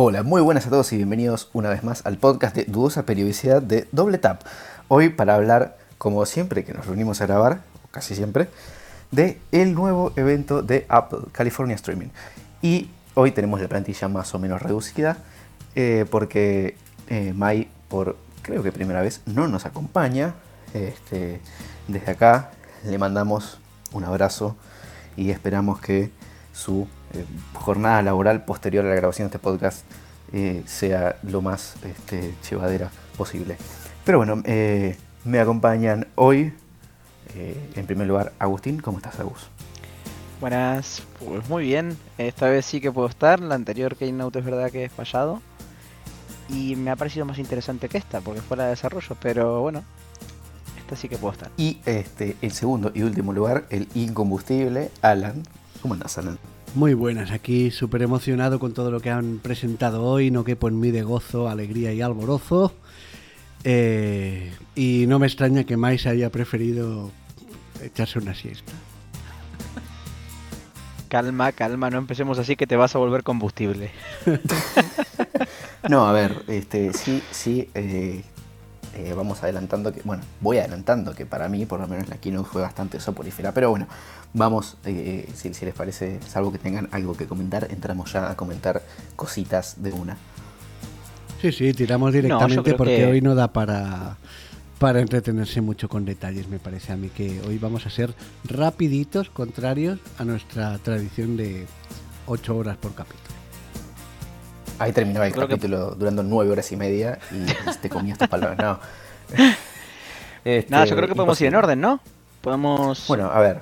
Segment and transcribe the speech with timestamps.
[0.00, 3.60] Hola, muy buenas a todos y bienvenidos una vez más al podcast de dudosa periodicidad
[3.60, 4.42] de Doble Tap.
[4.86, 8.48] Hoy para hablar, como siempre que nos reunimos a grabar, casi siempre,
[9.10, 12.10] de el nuevo evento de Apple, California Streaming.
[12.62, 15.18] Y hoy tenemos la plantilla más o menos reducida,
[15.74, 16.76] eh, porque
[17.08, 20.36] eh, Mai, por creo que primera vez, no nos acompaña.
[20.74, 21.40] Este,
[21.88, 22.52] desde acá
[22.84, 23.58] le mandamos
[23.90, 24.54] un abrazo
[25.16, 26.12] y esperamos que
[26.52, 27.24] su eh,
[27.54, 29.84] jornada laboral posterior a la grabación de este podcast
[30.32, 33.56] eh, sea lo más este, llevadera posible.
[34.04, 36.52] Pero bueno, eh, me acompañan hoy,
[37.74, 38.80] en primer lugar, Agustín.
[38.80, 39.48] ¿Cómo estás, Agus?
[40.40, 41.96] Buenas, pues muy bien.
[42.16, 43.40] Esta vez sí que puedo estar.
[43.40, 45.42] La anterior Keynote es verdad que he fallado.
[46.48, 49.16] Y me ha parecido más interesante que esta, porque fue la de desarrollo.
[49.20, 49.84] Pero bueno,
[50.78, 51.50] esta sí que puedo estar.
[51.56, 55.42] Y este, en segundo y último lugar, el incombustible Alan.
[55.82, 56.38] ¿Cómo andas, Alan?
[56.74, 60.78] Muy buenas, aquí súper emocionado con todo lo que han presentado hoy, no quepo en
[60.78, 62.72] mí de gozo, alegría y alborozo.
[63.64, 67.10] Eh, y no me extraña que Mais haya preferido
[67.82, 68.72] echarse una siesta.
[71.08, 73.90] Calma, calma, no empecemos así que te vas a volver combustible.
[75.88, 78.22] no, a ver, este, sí, sí, eh,
[78.98, 82.48] eh, vamos adelantando que, bueno, voy adelantando que para mí, por lo menos la keynote
[82.48, 83.86] fue bastante soporífera, pero bueno,
[84.34, 88.82] vamos, eh, si, les parece, salvo que tengan algo que comentar, entramos ya a comentar
[89.14, 90.16] cositas de una.
[91.40, 94.16] Sí, sí, tiramos directamente porque hoy no da para,
[94.80, 99.30] para entretenerse mucho con detalles, me parece a mí que hoy vamos a ser rapiditos,
[99.30, 101.66] contrarios a nuestra tradición de
[102.26, 103.27] 8 horas por capítulo.
[104.78, 107.46] Ahí terminaba el capítulo durando nueve horas y media y
[107.80, 108.58] te comías tus palabras.
[108.58, 108.78] No.
[110.44, 112.00] Este, Nada, yo creo que podemos ir en orden, ¿no?
[112.40, 113.06] Podemos.
[113.08, 113.60] Bueno, a ver.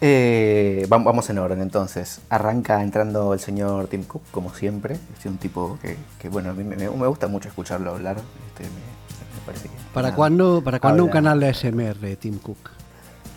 [0.00, 2.20] Eh, vamos en orden entonces.
[2.28, 4.96] Arranca entrando el señor Tim Cook, como siempre.
[5.18, 8.16] Es un tipo que, bueno, a mí me, gusta mucho escucharlo hablar.
[8.48, 12.70] Este, me, parece que, ¿Para cuándo, para cuándo un canal de ASMR de Tim Cook?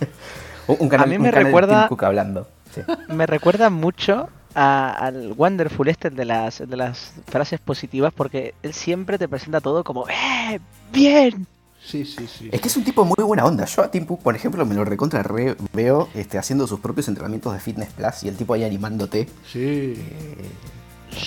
[0.68, 2.48] un, canal, a mí me recuerda, de Tim Cook hablando.
[3.08, 9.18] Me recuerda mucho al Wonderful este de las, de las frases positivas porque él siempre
[9.18, 10.60] te presenta todo como ¡Eh!
[10.92, 11.46] ¡Bien!
[11.84, 12.48] Sí, sí, sí.
[12.52, 13.64] Es que es un tipo muy buena onda.
[13.64, 15.24] Yo a Tim Cook, por ejemplo, me lo recontra
[15.72, 19.26] veo este, haciendo sus propios entrenamientos de Fitness Plus y el tipo ahí animándote.
[19.50, 19.94] Sí.
[19.96, 20.50] Eh,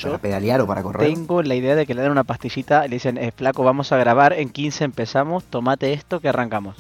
[0.02, 1.14] para pedalear o para correr.
[1.14, 3.92] Tengo la idea de que le dan una pastillita y le dicen, eh, flaco, vamos
[3.92, 6.78] a grabar, en 15 empezamos, tomate esto que arrancamos.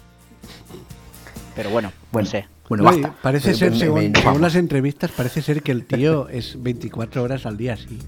[1.55, 2.47] Pero bueno, bueno no sé.
[2.67, 7.57] Bueno, Parece ser, según, las entrevistas, parece ser que el tío es 24 horas al
[7.57, 7.99] día, sí.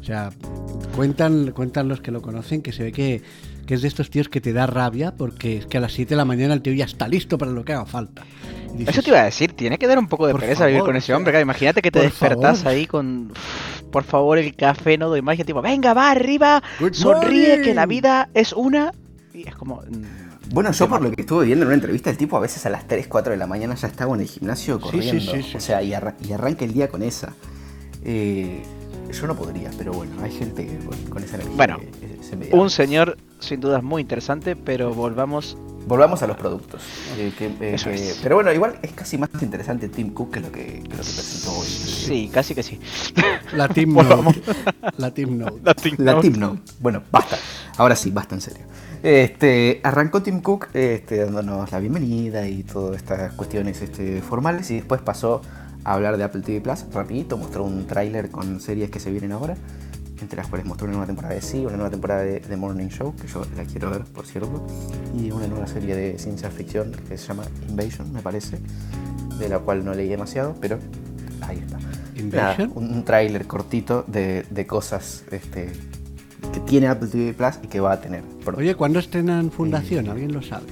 [0.00, 0.30] O sea,
[0.96, 3.22] cuentan, cuentan los que lo conocen que se ve que,
[3.68, 6.16] es de estos tíos que te da rabia porque es que a las 7 de
[6.16, 8.24] la mañana el tío ya está listo para lo que haga falta.
[8.78, 11.12] Eso te iba a decir, tiene que dar un poco de pereza vivir con ese
[11.12, 11.38] hombre.
[11.38, 13.32] imagínate que te despertás ahí con,
[13.90, 17.84] por favor, el café, no doy más, y tipo, venga, va arriba, sonríe, que la
[17.84, 18.92] vida es una.
[19.34, 19.82] Y es como...
[20.50, 22.70] Bueno, yo por lo que estuve viendo en una entrevista, el tipo a veces a
[22.70, 25.32] las 3, 4 de la mañana ya estaba en el gimnasio corriendo.
[25.54, 27.34] o sea, y, arranca el día con esa.
[28.04, 28.62] Eh,
[29.12, 30.78] yo no podría, pero bueno, hay gente
[31.10, 31.56] con, esa energía.
[31.56, 31.78] Bueno,
[32.52, 35.56] un señor sin dudas muy interesante, pero volvamos.
[35.86, 36.82] Volvamos a los productos.
[37.16, 40.96] Eh, eh, pero bueno, igual es casi más interesante Tim Cook que lo que, que,
[40.96, 41.66] lo que presentó hoy.
[41.66, 42.78] Sí, casi que sí.
[43.54, 44.42] La Team Note.
[44.98, 45.60] La Team Note.
[45.98, 46.60] La Team Note.
[46.80, 47.38] Bueno, basta.
[47.78, 48.66] Ahora sí, basta en serio.
[49.02, 54.76] Este, arrancó Tim Cook este, dándonos la bienvenida y todas estas cuestiones este, formales y
[54.76, 55.40] después pasó
[55.84, 59.30] a hablar de Apple TV Plus rapidito, mostró un tráiler con series que se vienen
[59.30, 59.56] ahora,
[60.20, 62.88] entre las cuales mostró una nueva temporada de Sí, una nueva temporada de The Morning
[62.88, 64.66] Show, que yo la quiero ver, por cierto,
[65.16, 68.58] y una nueva serie de ciencia ficción que se llama Invasion, me parece,
[69.38, 70.78] de la cual no leí demasiado, pero
[71.42, 71.78] ahí está.
[72.16, 72.72] ¿Invasion?
[72.74, 75.70] un, tráiler cortito de, de cosas este,
[76.58, 78.22] que tiene Apple TV Plus y que va a tener.
[78.56, 80.06] Oye, ¿cuándo estrenan Fundación?
[80.06, 80.66] Eh, ¿Alguien lo sabe?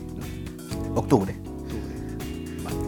[0.94, 1.34] Octubre.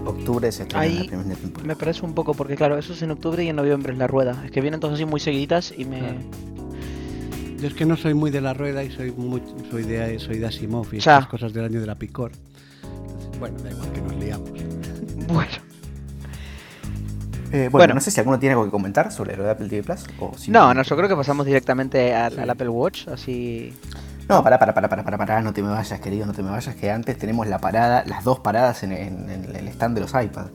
[0.05, 1.69] Octubre se estrena la primera temporada.
[1.69, 4.07] Me parece un poco, porque claro, eso es en octubre y en noviembre es la
[4.07, 4.43] rueda.
[4.45, 6.01] Es que vienen todas así muy seguiditas y me.
[7.61, 10.39] Yo es que no soy muy de la rueda y soy muy, soy de soy
[10.39, 12.33] de Asimov y esas cosas del año de la picor.
[13.39, 14.51] Bueno, da igual que nos liamos.
[15.29, 15.68] Bueno.
[17.53, 19.83] Eh, bueno, no sé si alguno tiene algo que comentar sobre lo de Apple TV
[19.83, 20.05] Plus.
[20.19, 23.75] O no, no, yo creo que pasamos directamente al, Apple Watch, así.
[24.29, 26.51] No, para, para, para, para, para, para, no te me vayas, querido, no te me
[26.51, 30.47] vayas, que antes tenemos la parada, las dos paradas en, el stand de los iPad.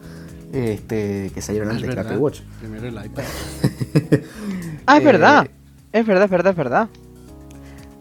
[0.51, 2.41] Este, que salieron antes del Apple Watch.
[2.59, 3.23] Primero el iPad.
[4.85, 5.47] ah, es verdad.
[5.91, 6.89] Es verdad, es verdad, es verdad.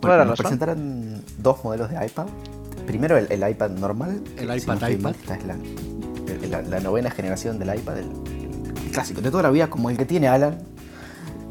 [0.03, 2.27] Bueno, nos presentaron dos modelos de iPad.
[2.87, 4.21] Primero el, iPad normal.
[4.37, 5.15] El iPad iPad.
[5.15, 8.11] Esta es la, la, novena generación del iPad, el,
[8.93, 10.59] clásico de toda la vida, como el que tiene Alan.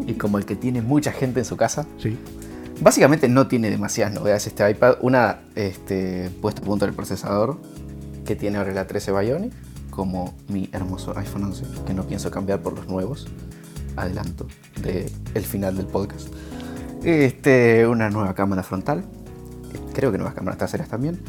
[0.08, 1.86] y como el que tiene mucha gente en su casa.
[2.00, 2.18] Sí.
[2.82, 4.96] Básicamente no tiene demasiadas novedades este iPad.
[5.02, 7.60] Una, este, puesto a punto del procesador,
[8.26, 9.54] que tiene ahora la 13 Bionic,
[9.92, 13.28] como mi hermoso iPhone 11, que no pienso cambiar por los nuevos.
[13.96, 14.48] Adelanto
[14.82, 16.30] del el final del podcast.
[17.04, 19.04] Este, una nueva cámara frontal.
[19.94, 21.20] Creo que nuevas cámaras traseras también.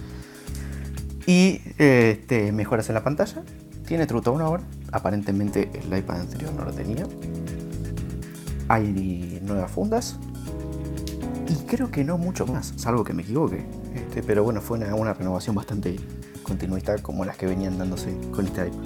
[1.27, 3.43] Y este, mejoras en la pantalla.
[3.87, 4.63] Tiene True Tone ahora.
[4.93, 7.07] Aparentemente el iPad anterior no lo tenía.
[8.69, 10.19] Hay nuevas fundas.
[11.49, 13.65] Y creo que no mucho más, salvo que me equivoque.
[13.95, 15.97] Este, pero bueno, fue una, renovación bastante
[16.43, 18.79] continuista como las que venían dándose con este iPad.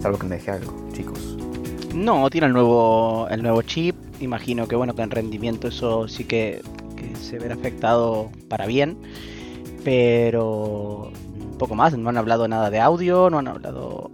[0.00, 1.36] Salvo que me dejé algo, chicos.
[1.94, 3.96] No, tiene el nuevo, el nuevo chip.
[4.20, 6.62] Imagino que bueno, que en rendimiento eso sí que
[7.20, 8.96] se verá afectado para bien.
[9.84, 11.12] Pero
[11.58, 14.10] poco más, no han hablado nada de audio, no han hablado.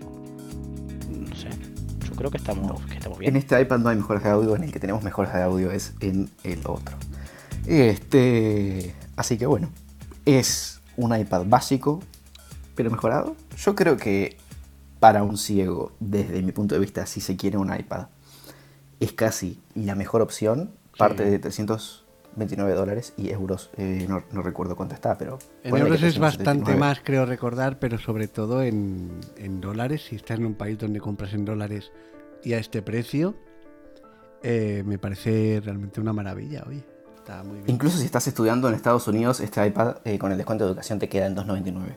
[2.16, 3.34] Creo que estamos, que estamos bien.
[3.34, 5.70] En este iPad no hay mejoras de audio, en el que tenemos mejoras de audio
[5.70, 6.96] es en el otro.
[7.66, 8.94] Este.
[9.16, 9.70] Así que bueno.
[10.24, 12.02] Es un iPad básico,
[12.74, 13.36] pero mejorado.
[13.56, 14.36] Yo creo que
[14.98, 18.08] para un ciego, desde mi punto de vista, si se quiere un iPad,
[18.98, 20.72] es casi la mejor opción.
[20.98, 21.38] Parte de
[22.36, 25.38] 329 dólares y euros, eh, no, no, recuerdo cuánto está, pero...
[25.62, 30.38] En euros es bastante más, creo recordar, pero sobre todo en, en, dólares, si estás
[30.38, 31.92] en un país donde compras en dólares
[32.44, 33.34] y a este precio,
[34.42, 36.84] eh, me parece realmente una maravilla, oye.
[37.16, 37.70] Está muy bien.
[37.70, 40.98] Incluso si estás estudiando en Estados Unidos, este iPad eh, con el descuento de educación
[40.98, 41.96] te queda en 2.99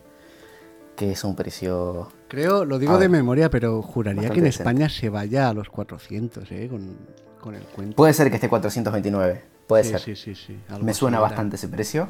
[0.96, 2.08] que es un precio.
[2.28, 6.52] Creo, lo digo de memoria, pero juraría que en España se vaya a los 400,
[6.52, 6.68] ¿eh?
[6.68, 6.98] Con,
[7.40, 7.96] con el cuento.
[7.96, 10.00] Puede ser que esté 429, puede sí, ser.
[10.00, 10.60] Sí, sí, sí.
[10.82, 12.08] Me suena bastante ese precio.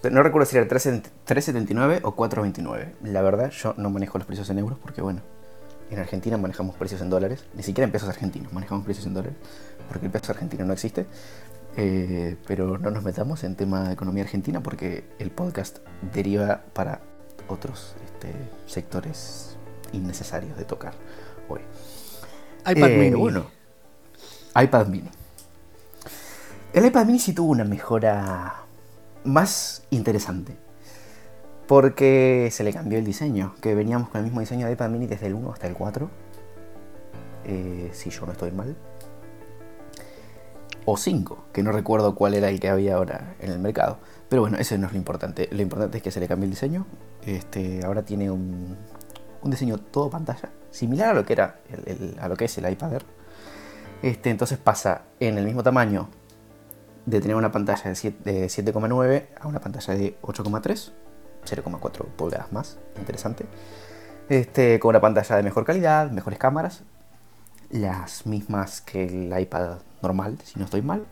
[0.00, 2.94] Pero no recuerdo si era 379 o 429.
[3.04, 5.20] La verdad, yo no manejo los precios en euros porque, bueno,
[5.90, 7.44] en Argentina manejamos precios en dólares.
[7.54, 9.36] Ni siquiera en pesos argentinos manejamos precios en dólares
[9.88, 11.06] porque el peso argentino no existe.
[11.76, 15.78] Eh, pero no nos metamos en tema de economía argentina porque el podcast
[16.12, 17.00] deriva para
[17.48, 18.32] otros este,
[18.66, 19.56] sectores
[19.92, 20.94] innecesarios de tocar
[21.48, 21.60] hoy.
[22.66, 23.16] iPad Eh, mini.
[23.16, 23.46] Bueno,
[24.54, 25.10] iPad mini.
[26.74, 28.64] El iPad mini sí tuvo una mejora
[29.22, 30.56] más interesante.
[31.68, 33.54] Porque se le cambió el diseño.
[33.60, 36.10] Que veníamos con el mismo diseño de iPad mini desde el 1 hasta el 4.
[37.44, 38.74] Eh, si yo no estoy mal.
[40.84, 43.98] O 5, que no recuerdo cuál era el que había ahora en el mercado.
[44.28, 45.48] Pero bueno, eso no es lo importante.
[45.52, 46.86] Lo importante es que se le cambió el diseño.
[47.24, 48.76] Este, ahora tiene un,
[49.44, 52.94] diseño todo pantalla, similar a lo que era el, a lo que es el iPad
[52.94, 53.04] Air.
[54.02, 56.08] Este, entonces pasa en el mismo tamaño
[57.06, 60.92] de tener una pantalla de 7,9 a una pantalla de 8,3,
[61.44, 63.46] 0,4 pulgadas más, interesante.
[64.28, 66.82] Este, con una pantalla de mejor calidad, mejores cámaras,
[67.70, 71.04] las mismas que el iPad normal, si no estoy mal.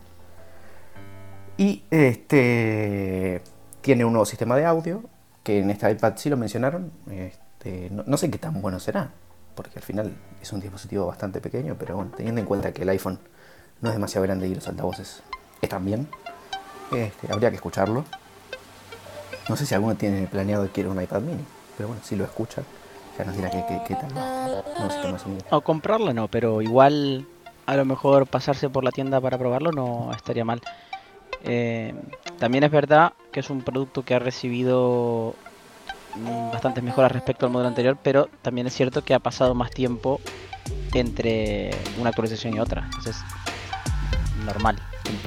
[1.59, 3.43] Y este
[3.83, 5.03] tiene un nuevo sistema de audio,
[5.43, 6.91] que en este iPad sí lo mencionaron.
[7.11, 9.11] Este, no, no, sé qué tan bueno será,
[9.55, 12.89] porque al final es un dispositivo bastante pequeño, pero bueno, teniendo en cuenta que el
[12.89, 13.19] iPhone
[13.83, 15.23] no es demasiado grande y los altavoces
[15.63, 16.09] están bien,
[16.93, 18.05] este, habría que escucharlo.
[19.49, 21.45] No sé si alguno tiene planeado que quiere un iPad mini,
[21.77, 22.63] pero bueno, si lo escucha,
[23.17, 24.13] ya nos dirá qué, tal.
[24.13, 27.27] No sé No, comprarla no, pero igual
[27.67, 30.61] a lo mejor pasarse por la tienda para probarlo no estaría mal.
[31.45, 31.95] Eh,
[32.39, 35.35] también es verdad que es un producto que ha recibido
[36.53, 40.21] bastantes mejoras respecto al modelo anterior, pero también es cierto que ha pasado más tiempo
[40.93, 42.85] entre una actualización y otra.
[42.85, 43.17] Entonces,
[44.45, 44.77] normal.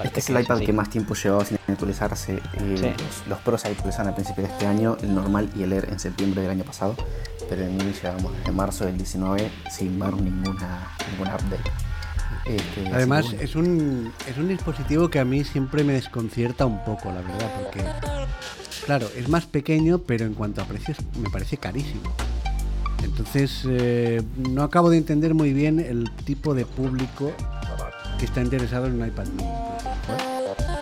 [0.04, 2.36] Es que es el iPad que más tiempo llevaba sin actualizarse.
[2.36, 3.04] Eh, sí.
[3.04, 5.88] los, los, Pros se actualizaron al principio de este año, el normal y el Air
[5.92, 6.96] en septiembre del año pasado,
[7.50, 11.72] pero el Mini llevamos desde marzo del 19 sin ver ninguna, ninguna update.
[12.46, 17.10] Este, Además, es, un, es un dispositivo que a mí siempre me desconcierta un poco,
[17.10, 17.84] la verdad, porque,
[18.86, 22.04] claro, es más pequeño, pero en cuanto a precios me parece carísimo.
[23.04, 27.32] Entonces, eh, no acabo de entender muy bien el tipo de público
[28.18, 29.50] que está interesado en un iPad mini.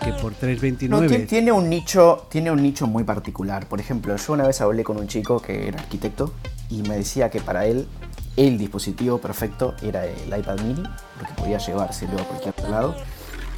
[0.02, 0.88] Que por 3.29...
[0.88, 3.66] No, tiene un nicho, tiene un nicho muy particular.
[3.66, 6.32] Por ejemplo, yo una vez hablé con un chico que era arquitecto
[6.68, 7.86] y me decía que para él
[8.36, 10.82] el dispositivo perfecto era el iPad mini,
[11.18, 12.94] porque podía llevárselo a cualquier lado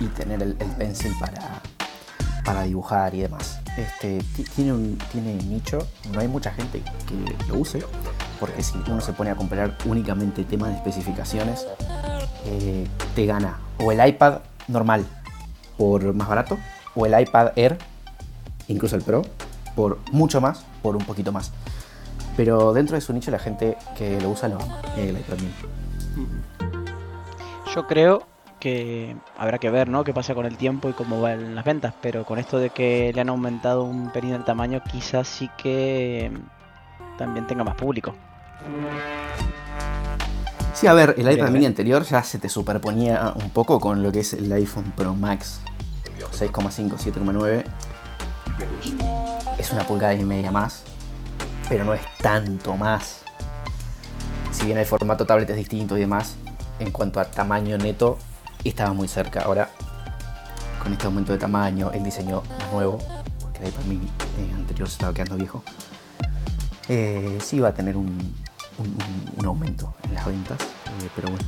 [0.01, 1.63] y tener el, el pencil para,
[2.47, 3.59] para dibujar y demás.
[3.77, 4.23] Este,
[4.55, 4.99] tiene, un,
[5.51, 7.83] nicho, no hay mucha gente que lo use,
[8.41, 11.67] porque si uno se pone a comparar únicamente temas de especificaciones,
[12.47, 15.05] eh, te gana o el iPad normal
[15.77, 16.59] por más barato,
[16.95, 17.79] o el iPad Air,
[18.69, 19.23] incluso el Pro,
[19.75, 21.53] por mucho más, por un poquito más.
[22.37, 25.53] Pero dentro de su nicho la gente que lo usa lo ama, el iPad mini.
[27.75, 28.27] Yo creo
[28.59, 30.03] que habrá que ver, ¿no?
[30.05, 33.13] Qué pasa con el tiempo y cómo van las ventas, pero con esto de que
[33.15, 36.33] le han aumentado un pelín el tamaño, quizás sí que
[37.19, 38.15] también tenga más público.
[40.77, 44.13] Sí, a ver, el iPad mini anterior ya se te superponía un poco con lo
[44.13, 45.61] que es el iPhone Pro Max
[46.39, 47.65] 6,5, 7,9.
[49.57, 50.83] Es una pulgada y media más,
[51.71, 53.23] pero no es tanto más.
[54.53, 56.37] Si bien el formato tablet es distinto y demás,
[56.79, 58.19] en cuanto a tamaño neto,
[58.63, 59.45] estaba muy cerca.
[59.45, 59.71] Ahora,
[60.83, 62.99] con este aumento de tamaño, el diseño nuevo,
[63.41, 64.11] porque el iPad mini
[64.55, 65.63] anterior se estaba quedando viejo,
[66.91, 68.35] eh, sí va a tener un,
[69.45, 71.45] aumento en las ventas, eh, pero bueno.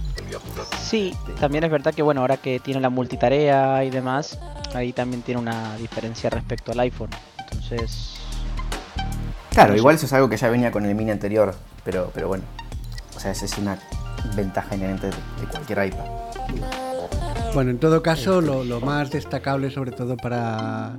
[0.80, 4.38] Sí, también es verdad que bueno, ahora que tiene la multitarea y demás,
[4.74, 7.10] ahí también tiene una diferencia respecto al iPhone.
[7.38, 8.16] Entonces...
[9.50, 11.54] Claro, igual eso es algo que ya venía con el mini anterior,
[11.84, 12.44] pero, pero bueno.
[13.16, 13.78] O sea, esa es una
[14.36, 16.04] ventaja inherente de cualquier iPad.
[17.54, 20.96] Bueno, en todo caso, lo, lo más destacable, sobre todo para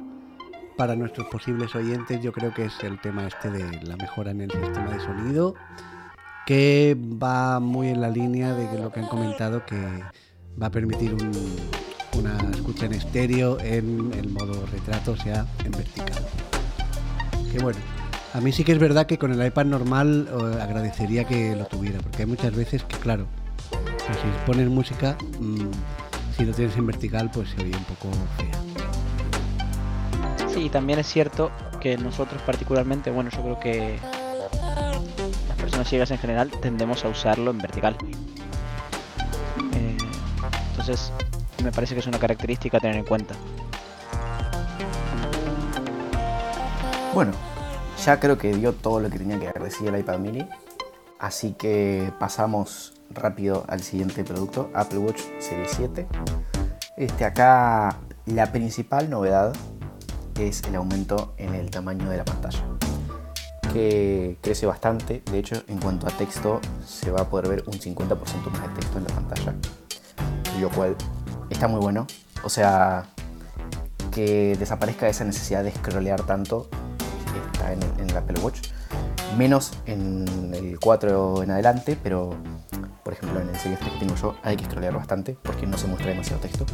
[0.80, 4.40] para nuestros posibles oyentes yo creo que es el tema este de la mejora en
[4.40, 5.54] el sistema de sonido,
[6.50, 9.78] que va muy en la línea de lo que han comentado, que
[10.60, 11.16] va a permitir
[12.18, 16.26] una escucha en estéreo en el modo retrato, o sea, en vertical.
[17.52, 17.78] Que bueno,
[18.34, 21.66] a mí sí que es verdad que con el iPad normal eh, agradecería que lo
[21.66, 23.28] tuviera, porque hay muchas veces que, claro,
[23.70, 25.70] pues si pones música, mm,
[26.36, 28.60] si lo tienes en vertical, pues se oye un poco fea.
[30.48, 34.00] Sí, también es cierto que nosotros particularmente, bueno, yo creo que
[35.80, 37.96] personas ciegas en general tendemos a usarlo en vertical.
[39.74, 39.98] Eh,
[40.72, 41.14] entonces,
[41.64, 43.34] me parece que es una característica a tener en cuenta.
[47.14, 47.32] Bueno,
[48.04, 50.50] ya creo que dio todo lo que tenía que decir el iPad mini.
[51.18, 56.08] Así que pasamos rápido al siguiente producto, Apple Watch Series 7.
[56.98, 59.54] Este acá la principal novedad
[60.38, 62.64] es el aumento en el tamaño de la pantalla,
[63.72, 65.22] que crece bastante.
[65.32, 68.06] De hecho, en cuanto a texto, se va a poder ver un 50%
[68.52, 69.54] más de texto en la pantalla,
[70.60, 70.96] lo cual
[71.50, 72.06] está muy bueno.
[72.44, 73.06] O sea,
[74.12, 76.70] que desaparezca esa necesidad de scrollear tanto
[77.52, 78.70] está en el, Apple Watch.
[79.38, 82.36] Menos en el 4 en adelante, pero
[83.04, 85.78] por ejemplo en el Series 3 que tengo yo hay que scrollear bastante porque no
[85.78, 86.66] se muestra demasiado texto.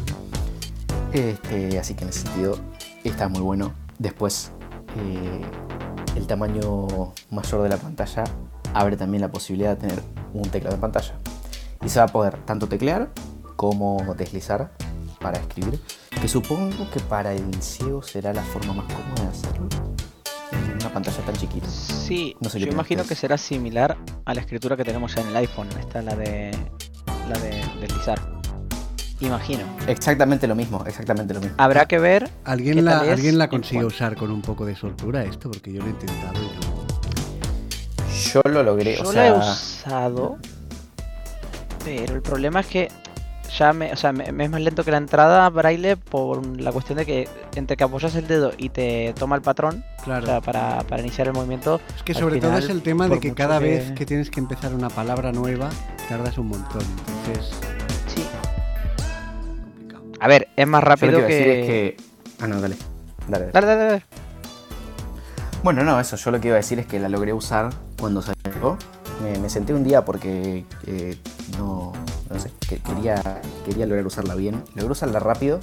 [1.11, 2.57] Este, así que en ese sentido
[3.03, 3.73] está muy bueno.
[3.99, 4.51] Después,
[4.95, 5.41] eh,
[6.15, 8.23] el tamaño mayor de la pantalla
[8.73, 11.13] abre también la posibilidad de tener un teclado de pantalla.
[11.83, 13.09] Y se va a poder tanto teclear
[13.55, 14.71] como deslizar
[15.19, 15.79] para escribir.
[16.21, 19.67] Que supongo que para el ciego será la forma más cómoda de hacerlo.
[20.51, 21.67] En una pantalla tan chiquita.
[21.67, 25.67] Sí, yo imagino que será similar a la escritura que tenemos en el iPhone.
[25.79, 26.51] Esta la de
[27.29, 28.34] la de deslizar.
[29.25, 29.63] Imagino.
[29.87, 31.55] Exactamente lo mismo, exactamente lo mismo.
[31.57, 32.29] Habrá que ver.
[32.43, 35.49] ¿Alguien la, ¿alguien la consigue usar con un poco de soltura esto?
[35.49, 36.85] Porque yo lo he intentado y no.
[38.33, 40.37] Yo lo logré, yo lo he usado.
[41.83, 42.87] Pero el problema es que
[43.57, 46.97] ya me, o sea, me, es más lento que la entrada braille por la cuestión
[46.97, 50.41] de que entre que apoyas el dedo y te toma el patrón claro.
[50.41, 51.79] para, para, iniciar el movimiento.
[51.95, 54.73] Es que sobre todo es el tema de que cada vez que tienes que empezar
[54.73, 55.69] una palabra nueva
[56.09, 56.83] tardas un montón.
[57.27, 57.74] Entonces
[60.25, 61.27] a ver, es más rápido que...
[61.27, 61.97] que...
[62.39, 62.75] Ah, no, dale.
[63.27, 63.67] Dale, dale.
[63.67, 64.03] dale,
[65.61, 66.15] Bueno, no, eso.
[66.15, 68.75] Yo lo que iba a decir es que la logré usar cuando salió.
[69.21, 71.19] Me, me senté un día porque eh,
[71.59, 71.93] no,
[72.27, 73.21] no sé, quería,
[73.65, 74.63] quería lograr usarla bien.
[74.73, 75.59] Logré usarla rápido,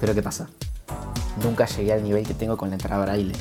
[0.00, 0.50] pero ¿qué pasa?
[1.42, 3.32] Nunca llegué al nivel que tengo con la entrada braille.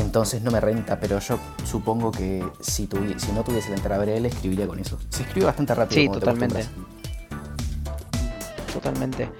[0.00, 4.28] Entonces no me renta, pero yo supongo que si, si no tuviese la entrada braille
[4.28, 4.98] escribiría con eso.
[5.08, 5.98] Se escribe bastante rápido.
[5.98, 6.66] Sí, totalmente
[8.72, 9.30] totalmente.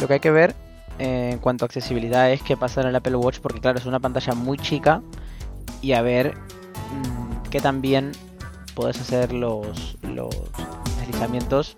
[0.00, 0.54] Lo que hay que ver
[0.98, 4.00] eh, en cuanto a accesibilidad es qué pasa en Apple Watch, porque claro, es una
[4.00, 5.02] pantalla muy chica
[5.80, 8.12] y a ver mm, qué tan bien
[8.74, 10.34] puedes hacer los, los
[11.00, 11.76] deslizamientos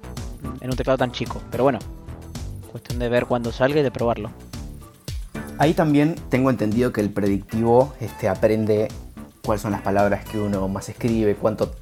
[0.61, 1.41] en un teclado tan chico.
[1.51, 1.79] Pero bueno,
[2.71, 4.31] cuestión de ver cuando salga y de probarlo.
[5.59, 8.89] Ahí también tengo entendido que el predictivo este, aprende
[9.45, 11.75] cuáles son las palabras que uno más escribe, cuánto,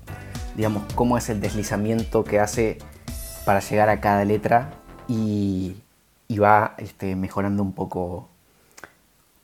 [0.57, 2.79] digamos, cómo es el deslizamiento que hace
[3.45, 4.78] para llegar a cada letra
[5.09, 5.77] y,
[6.39, 8.29] va este, mejorando un poco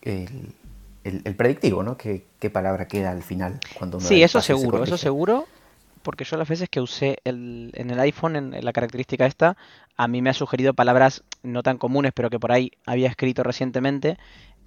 [0.03, 1.97] el, predictivo, ¿no?
[1.97, 3.59] ¿Qué, palabra queda al final?
[3.79, 5.47] Cuando sí, eso seguro, eso seguro,
[6.03, 9.57] porque yo las veces que usé el, en el iPhone, en, la característica esta,
[9.97, 13.43] a mí me ha sugerido palabras no tan comunes, pero que por ahí había escrito
[13.43, 14.19] recientemente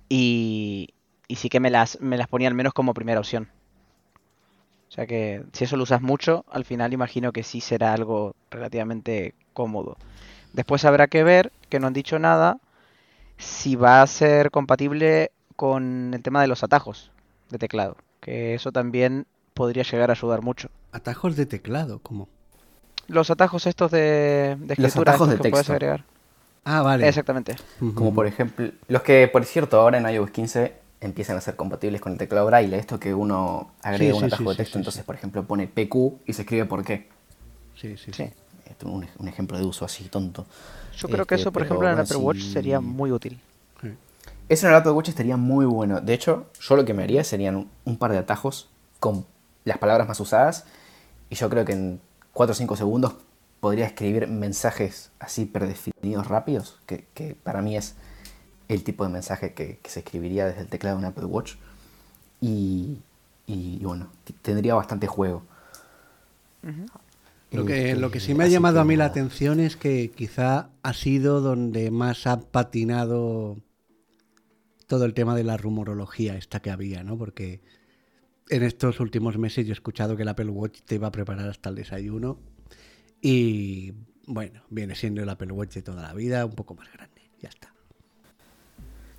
[0.09, 0.89] y,
[1.27, 3.49] y sí que me las, me las ponía al menos como primera opción.
[4.89, 8.35] O sea que si eso lo usas mucho, al final imagino que sí será algo
[8.49, 9.97] relativamente cómodo.
[10.57, 12.59] Después habrá que ver, que no han dicho nada,
[13.37, 17.11] si va a ser compatible con el tema de los atajos
[17.49, 17.97] de teclado.
[18.21, 20.69] Que eso también podría llegar a ayudar mucho.
[20.91, 21.99] ¿Atajos de teclado?
[22.01, 22.27] ¿Cómo?
[23.07, 25.49] Los atajos estos de, de escritura los atajos de que texto.
[25.49, 26.05] puedes agregar.
[26.63, 27.07] Ah, vale.
[27.07, 27.55] Exactamente.
[27.93, 32.01] Como por ejemplo, los que por cierto ahora en iOS 15 empiezan a ser compatibles
[32.01, 32.77] con el teclado braille.
[32.77, 35.05] Esto que uno agrega Sí, un sí, atajo sí, de texto, sí, entonces sí.
[35.05, 37.09] por ejemplo pone PQ y se escribe por qué.
[37.75, 38.33] Sí, sí, sí.
[38.83, 40.45] Un, un ejemplo de uso así tonto.
[40.97, 43.11] Yo creo que Este, eso, por pero ejemplo, en el Apple Watch si- sería muy
[43.11, 43.39] útil.
[44.49, 45.99] Eso en el Apple Watch estaría muy bueno.
[45.99, 48.69] De hecho, yo lo que me haría serían un, un par de atajos
[48.99, 49.25] con
[49.65, 50.65] las palabras más usadas.
[51.29, 51.99] Y yo creo que en
[52.33, 53.15] 4 o 5 segundos
[53.59, 57.95] podría escribir mensajes así predefinidos rápidos, que, que para mí es
[58.69, 61.55] el tipo de mensaje que, que se escribiría desde el teclado de un Apple Watch.
[62.39, 62.99] Y,
[63.47, 64.07] y, bueno,
[64.43, 65.43] tendría bastante juego.
[67.51, 70.69] Lo que, lo que sí me ha llamado a mí la atención es que quizá
[70.83, 73.57] ha sido donde más ha patinado
[74.85, 77.17] todo el tema de la rumorología esta que había, ¿no?
[77.17, 77.61] Porque
[78.49, 81.47] en estos últimos meses yo he escuchado que el Apple Watch te iba a preparar
[81.47, 82.39] hasta el desayuno
[83.21, 83.93] y
[84.25, 87.49] bueno, viene siendo el Apple Watch de toda la vida, un poco más grande, ya
[87.49, 87.73] está.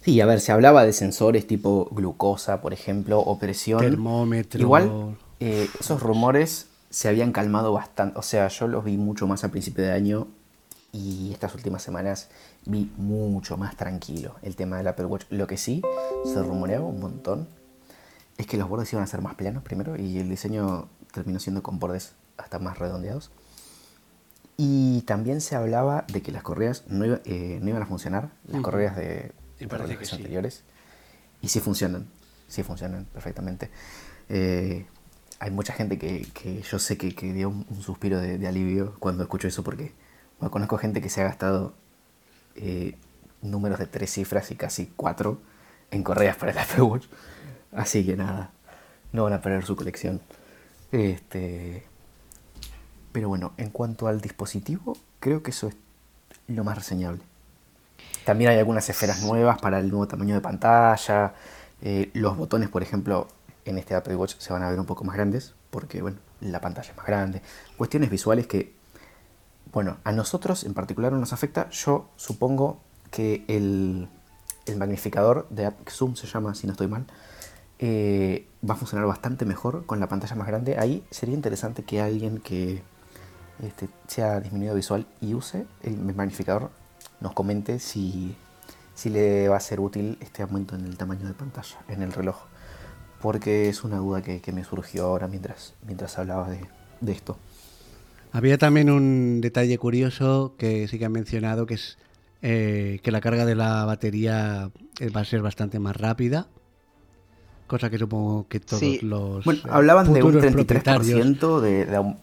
[0.02, 3.80] Sí, a ver, se hablaba de sensores tipo glucosa, por ejemplo, o presión.
[3.80, 4.60] Termómetro.
[4.60, 8.18] Igual, eh, esos rumores se habían calmado bastante.
[8.18, 10.28] O sea, yo los vi mucho más a principio de año
[10.92, 12.28] y estas últimas semanas
[12.64, 15.24] vi mucho más tranquilo el tema del Apple Watch.
[15.30, 15.82] Lo que sí
[16.24, 17.48] se rumoreaba un montón
[18.38, 21.62] es que los bordes iban a ser más planos primero y el diseño terminó siendo
[21.62, 23.30] con bordes hasta más redondeados.
[24.56, 28.30] Y también se hablaba de que las correas no, iba- eh, no iban a funcionar,
[28.48, 30.16] las correas de, de sí.
[30.16, 30.64] anteriores.
[31.42, 32.08] Y sí funcionan,
[32.48, 33.70] sí funcionan perfectamente.
[34.28, 34.86] Eh,
[35.40, 39.22] hay mucha gente que, que yo sé que, que dio un, suspiro de, alivio cuando
[39.22, 39.92] escucho eso porque
[40.50, 41.74] conozco gente que se ha gastado
[42.56, 42.96] eh,
[43.42, 45.40] números de tres cifras y casi cuatro
[45.90, 47.06] en correas para el Apple Watch.
[47.72, 48.50] Así que nada,
[49.12, 50.20] no van a perder su colección.
[50.90, 51.84] Este,
[53.12, 55.76] pero bueno, en cuanto al dispositivo, creo que eso es
[56.48, 57.20] lo más reseñable.
[58.24, 61.34] También hay algunas esferas nuevas para el nuevo tamaño de pantalla.
[61.80, 63.28] eh, los botones, por ejemplo,
[63.70, 66.60] en este Apple Watch se van a ver un poco más grandes porque, bueno, la
[66.60, 67.42] pantalla es más grande.
[67.76, 68.74] Cuestiones visuales que,
[69.72, 71.68] bueno, a nosotros en particular no nos afecta.
[71.70, 74.08] Yo supongo que el,
[74.66, 77.06] el magnificador de Zoom se llama, si no estoy mal,
[77.78, 80.78] eh, va a funcionar bastante mejor con la pantalla más grande.
[80.78, 82.82] Ahí sería interesante que alguien que
[83.62, 86.70] este, sea disminuido visual y use el magnificador
[87.20, 88.36] nos comente si,
[88.94, 92.12] si le va a ser útil este aumento en el tamaño de pantalla en el
[92.12, 92.47] reloj.
[93.20, 96.60] Porque es una duda que, que me surgió ahora mientras, mientras hablaba de,
[97.00, 97.36] de esto.
[98.32, 101.98] Había también un detalle curioso que sí que han mencionado, que es
[102.42, 106.46] eh, que la carga de la batería eh, va a ser bastante más rápida.
[107.66, 109.00] Cosa que supongo que todos Sí.
[109.02, 111.06] los Bueno, eh, hablaban de un futuros propietarios-
[111.40, 112.14] 33% de, de,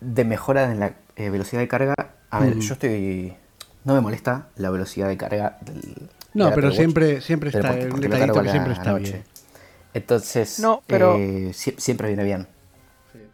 [0.00, 1.94] de mejora en la eh, velocidad de carga.
[2.30, 2.60] A ver, Mm.
[2.60, 3.34] yo estoy...
[3.84, 6.08] No me molesta la velocidad de carga del...
[6.34, 9.22] No, pero siempre, siempre pero está porque- porque detallito que siempre está bien.
[9.94, 12.46] Entonces, No, pero- eh, sie- siempre viene bien.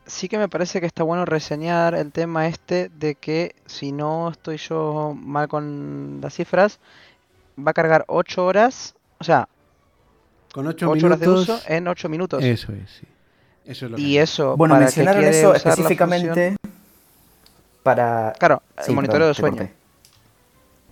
[0.06, 4.30] Sí que me parece que está bueno reseñar el tema este de que si no
[4.30, 6.78] estoy yo mal con las cifras,
[7.58, 9.48] va a cargar 8 horas, o sea,
[10.52, 11.48] Con 8 8 horas de minutos.
[11.60, 12.42] uso en 8 minutos.
[12.42, 13.06] Eso es, sí.
[13.66, 16.56] Eso es lo y que- eso, Bueno, para que eso específicamente función-
[17.82, 18.32] para...
[18.38, 19.72] Claro, Sí, el monitoreo perdón, de sueño.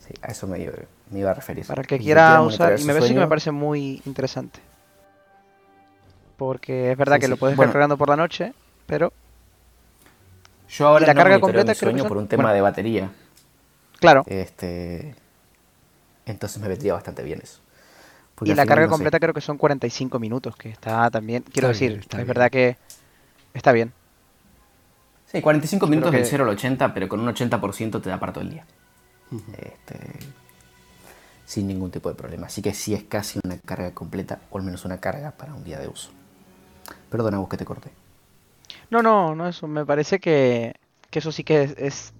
[0.06, 0.72] Sí, a eso me, iba-
[1.10, 1.66] me iba a referir.
[1.66, 4.60] Para el que quiera usar, y me parece que me parece muy interesante.
[6.36, 7.30] Porque es verdad Sí, que sí.
[7.30, 7.70] lo puedes Bueno.
[7.70, 8.52] estar cargando por la noche,
[8.86, 9.12] pero
[10.68, 12.54] Yo ahora la no carga completa el creo que sueño son- por un tema bueno.
[12.54, 13.10] de batería.
[14.00, 14.24] claro.
[14.26, 15.14] Este,
[16.26, 17.60] entonces me vendría bastante bien eso.
[18.34, 21.10] Porque Y la final, carga no sé, completa creo que son 45 minutos, que está
[21.10, 22.26] también, quiero Está decir, es bien.
[22.26, 22.76] verdad que
[23.54, 23.92] está bien.
[25.32, 28.32] Sí, 45 minutos que- del 0 al 80, pero con un 80% te da para
[28.34, 28.66] todo el día.
[29.56, 29.98] Este,
[31.46, 32.46] sin ningún tipo de problema.
[32.48, 35.64] Así que sí es casi una carga completa, o al menos una carga para un
[35.64, 36.10] día de uso.
[37.10, 37.90] Perdona vos que te corté.
[38.90, 40.74] No, no, no, eso me parece que,
[41.10, 42.12] que eso sí que es, es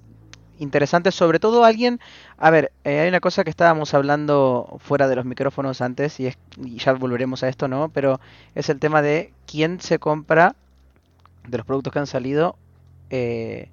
[0.58, 2.00] interesante, sobre todo alguien,
[2.38, 6.26] a ver, eh, hay una cosa que estábamos hablando fuera de los micrófonos antes y,
[6.28, 7.88] es, y ya volveremos a esto, ¿no?
[7.90, 8.20] Pero
[8.54, 10.56] es el tema de quién se compra
[11.48, 12.56] de los productos que han salido
[13.10, 13.68] eh,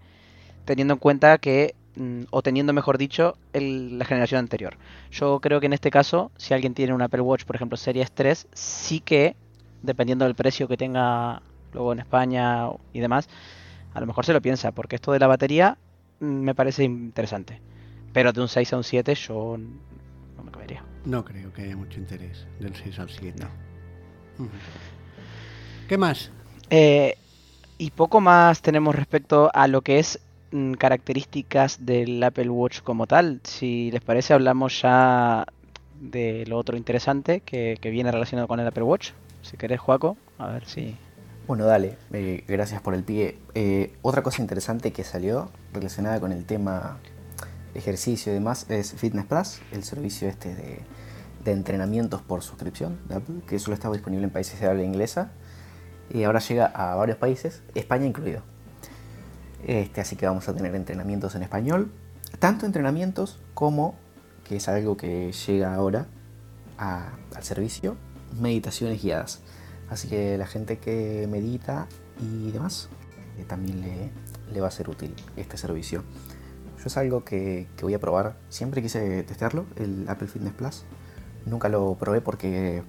[0.66, 4.78] teniendo en cuenta que, mm, o teniendo mejor dicho, el- la generación anterior.
[5.12, 8.12] Yo creo que en este caso, si alguien tiene un Apple Watch, por ejemplo, Series
[8.12, 9.36] 3, sí que,
[9.84, 11.44] dependiendo del precio que tenga
[11.74, 13.30] luego en España y demás,
[13.94, 15.78] a lo mejor se lo piensa, porque esto de la batería
[16.20, 17.62] mm, me parece interesante.
[18.12, 19.58] Pero de un 6 a un 7 yo
[20.38, 20.84] no me comería.
[21.06, 23.44] No creo que haya mucho interés del 6 al 7.
[23.44, 24.48] No.
[25.88, 26.32] ¿Qué más?
[26.70, 27.18] Eh,
[27.78, 30.20] y poco más tenemos respecto a lo que es
[30.52, 33.42] mm, características del Apple Watch como tal.
[33.44, 35.46] Si les parece, hablamos ya
[36.00, 39.12] de lo otro interesante que, viene relacionado con el Apple Watch.
[39.44, 40.98] Si querés, Juaco, a ver si...
[41.48, 43.38] Bueno, dale, eh, gracias por el pie.
[43.54, 47.00] Eh, otra cosa interesante que salió relacionada con el tema
[47.74, 52.98] ejercicio y demás es Fitness Plus, el servicio este de, entrenamientos por suscripción
[53.48, 55.32] que solo estaba disponible en países de habla inglesa
[56.10, 58.44] y ahora llega a varios países, España incluido.
[59.68, 61.92] Este, así que vamos a tener entrenamientos en español,
[62.40, 63.96] tanto entrenamientos como,
[64.46, 66.08] que es algo que llega ahora
[66.78, 67.98] al servicio,
[68.40, 69.42] meditaciones guiadas.
[69.90, 71.88] Así que la gente que medita
[72.22, 72.90] y demás,
[73.38, 73.82] eh, también
[74.52, 76.04] le, va a ser útil este servicio.
[76.78, 80.84] Yo es algo que, que voy a probar, siempre quise testearlo, el Apple Fitness Plus.
[81.46, 82.84] Nunca lo probé porque,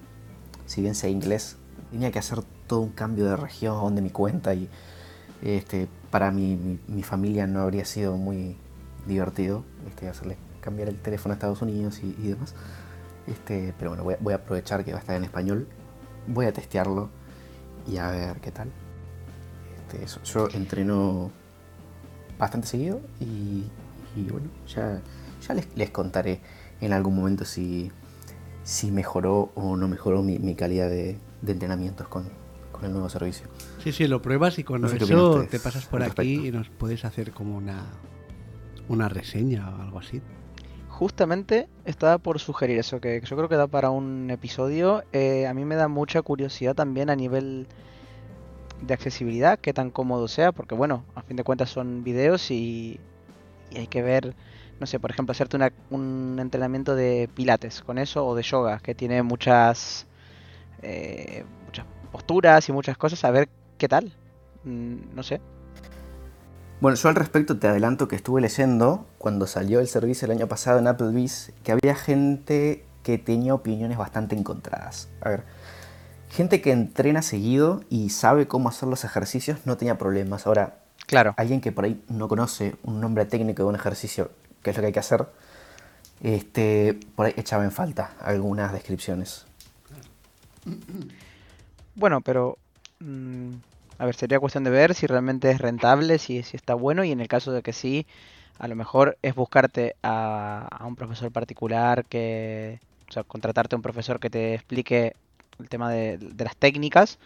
[0.65, 1.57] si bien sé inglés,
[1.91, 4.69] tenía que hacer todo un cambio de región de mi cuenta y
[5.41, 8.57] este, para mi, mi, familia no habría sido muy
[9.05, 12.55] divertido este, hacerle cambiar el teléfono a Estados Unidos y, demás.
[13.27, 15.67] Este, pero bueno, voy a, aprovechar que va a estar en español,
[16.27, 17.09] voy a testearlo
[17.87, 18.69] y a ver qué tal.
[19.77, 21.31] Este, yo entreno
[22.37, 23.63] bastante seguido y,
[24.29, 25.01] bueno, ya,
[25.47, 26.41] ya les, les, contaré
[26.81, 27.91] en algún momento si,
[28.63, 32.29] si mejoró o no mejoró mi, mi calidad de, de entrenamientos con,
[32.83, 33.47] el nuevo servicio.
[33.81, 37.31] Sí, sí, lo pruebas y con eso te pasas por aquí y nos puedes hacer
[37.31, 37.85] como una,
[38.89, 40.21] una reseña o algo así.
[40.97, 45.03] Justamente estaba por sugerir eso, que yo creo que da para un episodio.
[45.11, 47.67] Eh, a mí me da mucha curiosidad también a nivel
[48.81, 53.01] de accesibilidad, qué tan cómodo sea, porque bueno, a fin de cuentas son videos y,
[53.75, 54.35] hay que ver,
[54.79, 55.57] no sé, por ejemplo, hacerte
[55.89, 60.07] un entrenamiento de pilates con eso o de yoga, que tiene muchas
[60.81, 64.13] eh, muchas posturas y muchas cosas, a ver qué tal.
[64.63, 65.41] Mm, no sé.
[66.81, 70.47] Bueno, yo al respecto te adelanto que estuve leyendo cuando salió el servicio el año
[70.47, 75.07] pasado en Applebee's que había gente que tenía opiniones bastante encontradas.
[75.21, 75.43] A ver,
[76.29, 80.47] gente que entrena seguido y sabe cómo hacer los ejercicios no tenía problemas.
[80.47, 81.33] Ahora, claro.
[81.37, 84.81] alguien que por ahí no conoce un nombre técnico de un ejercicio, que es lo
[84.81, 85.27] que hay que hacer,
[86.21, 89.45] este, por ahí echaba en falta algunas descripciones.
[91.95, 92.57] Bueno, pero...
[92.99, 93.53] Mm,
[93.97, 97.11] a ver, sería cuestión de ver si realmente es rentable, si, si está bueno y
[97.11, 98.05] en el caso de que sí,
[98.57, 102.79] a lo mejor es buscarte a, un profesor particular que...
[103.07, 105.15] O sea, contratarte a un profesor que te explique
[105.59, 107.19] el tema de, las técnicas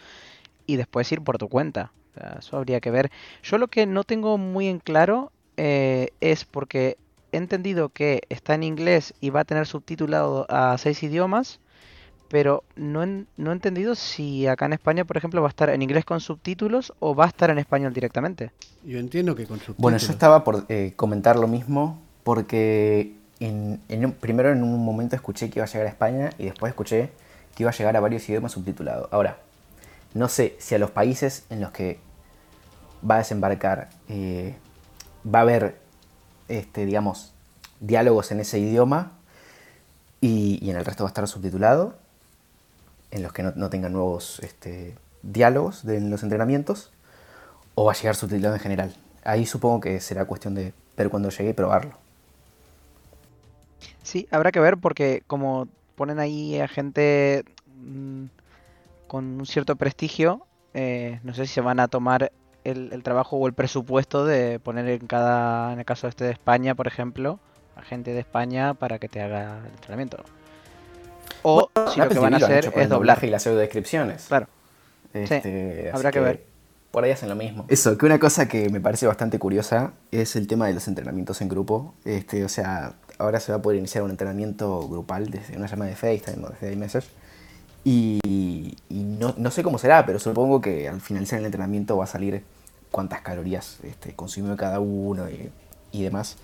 [0.66, 1.94] y después ir por tu cuenta.
[2.38, 3.12] eso habría que ver.
[3.44, 6.98] Yo lo que no tengo muy en claro eh, es porque
[7.32, 11.62] he entendido que está en inglés y va a tener subtitulado a seis idiomas
[12.30, 13.06] pero no,
[13.38, 16.22] no he entendido si acá en España, por ejemplo, va a estar en inglés con
[16.22, 18.52] subtítulos o va a estar en español directamente.
[18.86, 19.82] Yo entiendo que con subtítulos.
[19.82, 23.82] Bueno, yo estaba por eh, comentar lo mismo porque en,
[24.20, 27.10] primero en un momento escuché que iba a llegar a España y después escuché
[27.56, 29.10] que iba a llegar a varios idiomas subtitulados.
[29.12, 29.40] Ahora,
[30.14, 32.00] no sé si a los países en los que
[33.10, 34.56] va a desembarcar eh,
[35.26, 35.80] va a haber,
[36.48, 37.34] este, digamos,
[37.80, 39.14] diálogos en ese idioma
[40.22, 41.96] y, y en el resto va a estar subtitulado
[43.12, 46.92] en los que no, tengan nuevos este, diálogos de, los entrenamientos,
[47.76, 48.96] o va a llegar subtitulado en general.
[49.24, 51.94] Ahí supongo que será cuestión de ver cuando llegue y probarlo.
[54.04, 57.44] Sí, habrá que ver porque como ponen ahí a gente
[57.82, 58.26] mm,
[59.08, 62.32] con un cierto prestigio, eh, no sé si se van a tomar
[62.64, 66.76] el, trabajo o el presupuesto de poner en cada, en el caso este de España,
[66.76, 67.40] por ejemplo,
[67.76, 70.24] a gente de España para que te haga el entrenamiento.
[71.44, 74.26] O si lo que van a hacer es doblaje y las descripciones.
[74.28, 74.48] Claro.
[75.14, 76.46] Este, habrá que, ver.
[76.92, 77.66] Por ahí hacen lo mismo.
[77.68, 81.42] Eso, que una cosa que me parece bastante curiosa es el tema de los entrenamientos
[81.42, 81.94] en grupo.
[82.04, 85.92] Este, o sea, ahora se va a poder iniciar un entrenamiento grupal desde una llamada
[85.92, 87.08] de FaceTime o desde iMessage.
[87.84, 88.20] Y,
[88.90, 92.08] y no, no, sé cómo será, pero supongo que al finalizar el entrenamiento va a
[92.08, 92.44] salir
[92.92, 95.52] cuántas calorías este, consumió cada uno y,
[95.92, 96.38] y demás.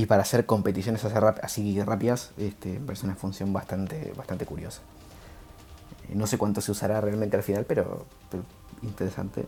[0.00, 4.80] Y para hacer competiciones así rápidas, este, me parece una función bastante, bastante curiosa.
[6.08, 8.06] Eh, no sé cuánto se usará realmente al final, pero,
[8.82, 9.44] interesante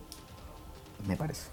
[1.08, 1.48] me parece.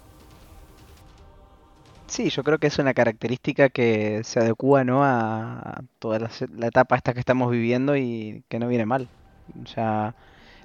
[2.08, 5.02] Sí, yo creo que es una característica que se adecua ¿no?
[5.02, 9.08] a toda la, etapa esta que estamos viviendo y que no viene mal.
[9.64, 10.14] O sea,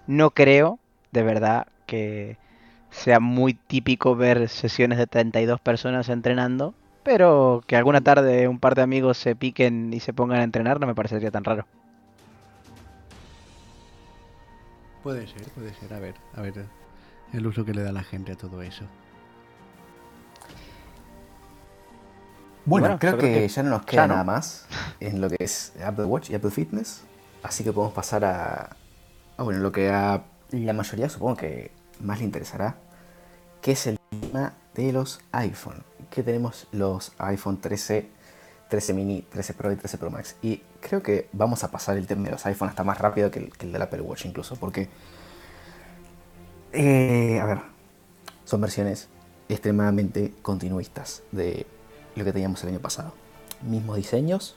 [0.08, 0.78] no creo,
[1.13, 2.38] de verdad, que
[2.89, 6.74] sea muy típico ver sesiones de 32 personas entrenando
[7.06, 10.80] Pero que alguna tarde un par de amigos se piquen y se pongan a entrenar
[10.80, 11.68] no me parecería tan raro.
[15.04, 15.94] Puede ser, puede ser.
[15.94, 16.65] A ver, a ver
[17.32, 18.86] el uso que le da la gente a todo eso.
[22.65, 24.65] Bueno, creo, que, ya no nos queda nada más
[25.00, 27.04] en lo que es Apple Watch y Apple Fitness.
[27.44, 28.76] Así que podemos pasar a,
[29.38, 32.78] a bueno, lo que a la mayoría supongo que más le interesará,
[33.62, 35.84] que es el tema de los iPhone.
[36.15, 38.10] Que tenemos los iPhone 13,
[38.69, 40.38] 13 mini, 13 Pro y 13 Pro Max.
[40.41, 43.39] Y creo que vamos a pasar el tema de los iPhone hasta más rápido que
[43.39, 44.88] el, que el del Apple Watch incluso, porque...
[46.71, 47.60] Eh, a ver,
[48.45, 49.10] son versiones
[49.49, 51.67] extremadamente continuistas de
[52.15, 53.13] lo que teníamos el año pasado.
[53.62, 54.56] Mismos diseños,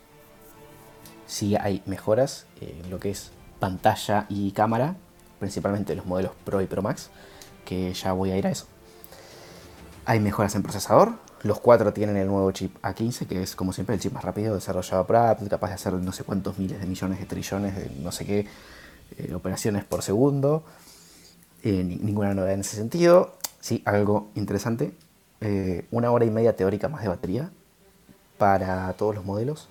[1.26, 4.96] sí hay mejoras en lo que es pantalla y cámara,
[5.40, 7.10] principalmente los modelos Pro y Pro Max,
[7.64, 8.66] que ya voy a ir a eso.
[10.04, 13.94] Hay mejoras en procesador, los cuatro tienen el nuevo chip A15, que es como siempre
[13.94, 16.86] el chip más rápido desarrollado por Apple, capaz de hacer no sé cuántos miles de
[16.86, 18.46] millones de trillones de no sé qué
[19.16, 20.64] eh, operaciones por segundo.
[21.62, 23.36] Eh, ninguna novedad en ese sentido.
[23.60, 24.92] Sí, algo interesante.
[25.40, 27.50] Eh, una hora y media teórica más de batería
[28.36, 29.68] para todos los modelos.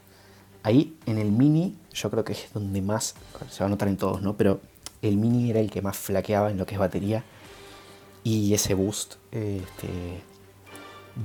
[0.63, 3.15] Ahí en el mini, yo creo que es donde más,
[3.49, 4.35] se va a notar en todos, ¿no?
[4.35, 4.59] Pero
[5.01, 7.23] el mini era el que más flaqueaba en lo que es batería.
[8.23, 10.21] Y ese boost este,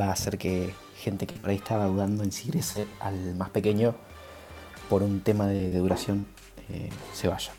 [0.00, 3.50] va a hacer que gente que por ahí estaba dudando en si irse al más
[3.50, 3.94] pequeño
[4.88, 6.26] por un tema de, duración
[6.68, 7.52] eh, se vaya.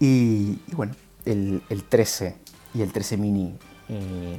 [0.00, 2.36] Y, bueno, el, 13
[2.74, 3.54] y el 13 mini,
[3.88, 4.38] eh,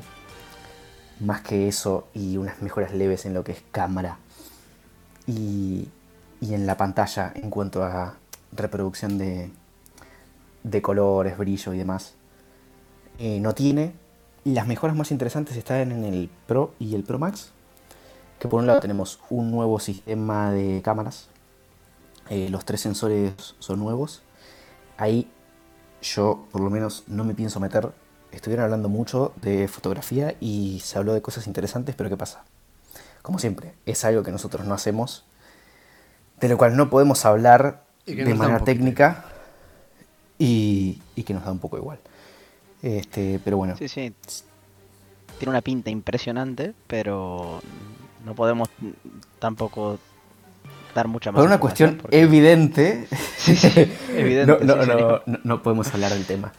[1.20, 4.20] más que eso y unas mejoras leves en lo que es cámara
[5.26, 5.88] y,
[6.42, 8.16] y en la pantalla en cuanto a
[8.52, 9.50] reproducción de,
[10.64, 12.14] de colores, brillo y demás,
[13.20, 13.94] eh, no tiene.
[14.54, 17.52] Las mejoras más interesantes están en el Pro y el Pro Max,
[18.40, 21.28] que por un lado tenemos un nuevo sistema de cámaras,
[22.30, 24.22] eh, los tres sensores son nuevos.
[24.98, 25.30] Ahí
[26.02, 27.92] yo por lo menos no me pienso meter.
[28.32, 32.46] Estuvieron hablando mucho de fotografía y se habló de cosas interesantes, pero ¿qué pasa?
[33.24, 35.26] Como siempre, es algo que nosotros no hacemos,
[36.40, 39.26] de lo cual no podemos hablar de manera técnica
[40.40, 42.00] y, que nos da un poco igual.
[42.82, 43.76] Este, pero bueno.
[43.78, 44.14] Sí, sí.
[45.38, 47.62] Tiene una pinta impresionante, pero
[48.26, 48.70] no podemos
[49.40, 50.00] tampoco
[50.96, 51.40] dar mucha más.
[51.40, 56.54] Por una cuestión evidente, sí, sí, evidente no, no, no, podemos hablar del tema.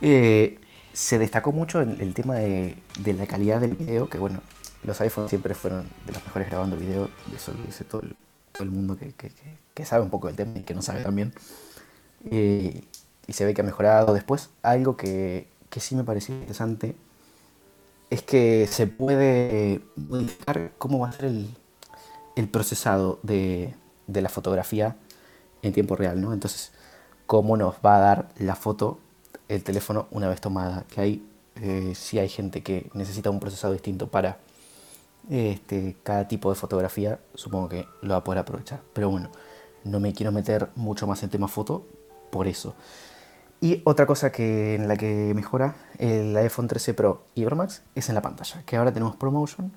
[0.00, 0.58] Eh,
[0.92, 4.40] se destacó mucho el, el tema de, de, la calidad del video, que bueno,
[4.84, 8.16] los iPhones siempre fueron de los mejores grabando video, eso lo dice todo el,
[8.52, 9.30] todo el mundo que, que,
[9.74, 11.32] que, sabe un poco del tema y que no sabe también.
[12.30, 12.82] Eh,
[13.28, 14.14] y se ve que ha mejorado.
[14.14, 16.96] Después, algo que, que sí me pareció interesante
[18.10, 21.54] es que se puede modificar cómo va a ser el,
[22.34, 23.74] el procesado de,
[24.06, 24.96] de, la fotografía
[25.62, 26.32] en tiempo real, ¿no?
[26.32, 26.72] Entonces,
[27.26, 28.98] cómo nos va a dar la foto
[29.48, 30.84] el teléfono una vez tomada.
[30.88, 34.38] Que hay, eh, si hay gente que necesita un procesado distinto para
[35.28, 38.80] este, cada tipo de fotografía, supongo que lo va a poder aprovechar.
[38.94, 39.30] Pero bueno,
[39.84, 41.84] no me quiero meter mucho más en tema foto
[42.30, 42.74] por eso.
[43.60, 47.82] Y otra cosa que, en la que mejora el iPhone 13 Pro y Pro Max
[47.94, 49.72] es en la pantalla, que ahora tenemos ProMotion,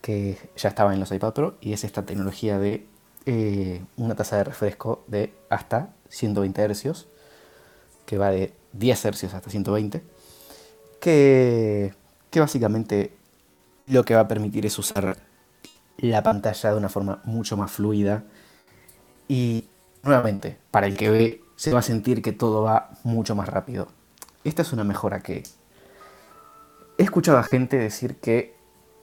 [0.00, 2.84] que ya estaba en los iPad Pro, y es esta tecnología de
[3.26, 7.06] eh, una tasa de refresco de hasta 120 Hz,
[8.06, 10.02] que va de 10 Hz hasta 120,
[11.00, 11.94] que,
[12.30, 13.12] que básicamente
[13.86, 15.16] lo que va a permitir es usar
[15.98, 18.24] la pantalla de una forma mucho más fluida.
[19.28, 19.64] Y
[20.02, 23.88] nuevamente, para el que ve se va a sentir que todo va mucho más rápido.
[24.44, 25.42] Esta es una mejora que
[26.96, 28.56] he escuchado a gente decir que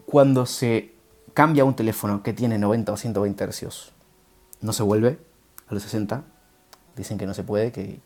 [0.08, 0.92] cuando se
[1.36, 3.92] cambia un teléfono que tiene 90 o 120 Hz,
[4.62, 5.20] no se vuelve
[5.68, 6.24] a los 60.
[6.96, 8.00] Dicen que no se puede, que,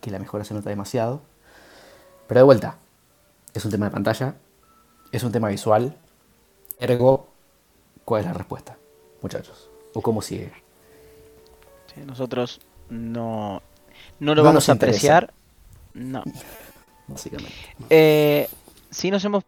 [0.00, 1.20] que la mejora se nota demasiado.
[2.26, 2.78] Pero de vuelta,
[3.52, 4.34] es un tema de pantalla,
[5.12, 5.94] es un tema visual.
[6.78, 7.28] Ergo,
[8.06, 8.78] ¿cuál es la respuesta,
[9.20, 9.68] muchachos?
[9.92, 10.54] ¿O cómo sigue?
[12.06, 13.60] nosotros no
[14.18, 15.32] no lo vamos a apreciar.
[15.94, 16.22] No.
[17.08, 17.54] Básicamente.
[17.88, 18.48] Eh,
[18.90, 19.44] sí nos hemos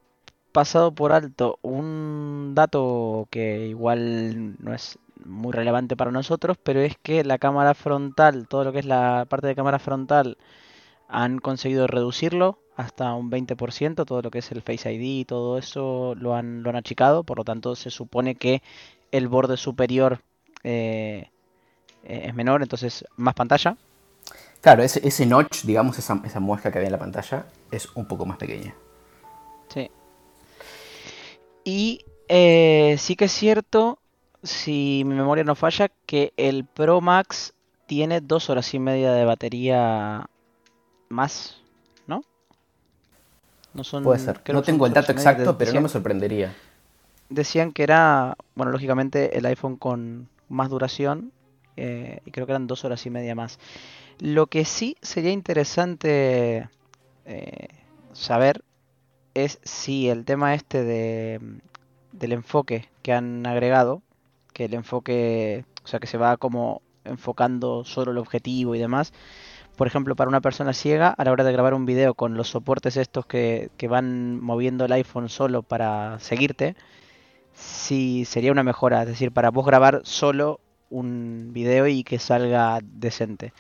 [0.53, 6.97] pasado por alto un dato que igual no es muy relevante para nosotros, pero es
[7.03, 10.37] que la cámara frontal, todo lo que es la parte de cámara frontal,
[11.09, 15.59] han conseguido reducirlo hasta un 20%, todo lo que es el Face ID y todo
[15.59, 18.63] eso lo han, lo han achicado, por lo tanto se supone que
[19.11, 20.21] el borde superior
[20.65, 21.29] eh,
[22.03, 23.77] es menor, entonces más pantalla,
[24.63, 28.07] Claro, ese, ese notch, digamos, esa, esa muesca que había en la pantalla, es un
[28.07, 28.75] poco más pequeña.
[29.69, 29.91] Sí.
[31.65, 33.99] Y Eh, sí que es cierto,
[34.43, 37.53] si mi memoria no falla, que el Pro Max
[37.87, 40.31] tiene dos horas y media de batería
[41.11, 41.63] más,
[42.07, 42.25] ¿no?
[43.75, 44.43] No son, Puede ser.
[44.49, 46.59] No tengo el dato exacto, pero no me sorprendería.
[47.29, 51.33] Decían que era, bueno, lógicamente el iPhone con más duración
[51.77, 53.59] eh, y creo que eran dos horas y media más.
[54.19, 56.69] Lo que sí sería interesante
[57.25, 57.69] eh,
[58.13, 58.63] saber
[59.35, 61.41] es si el tema este de,
[62.13, 64.03] del enfoque que han agregado,
[64.53, 69.13] que el enfoque, o sea, que se va como enfocando solo el objetivo y demás,
[69.77, 72.49] por ejemplo, para una persona ciega, a la hora de grabar un video con los
[72.49, 76.77] soportes estos que, que van moviendo el iPhone solo para seguirte,
[77.55, 80.61] si sería una mejora, es decir, para vos grabar solo
[80.93, 83.53] un video y que salga decente.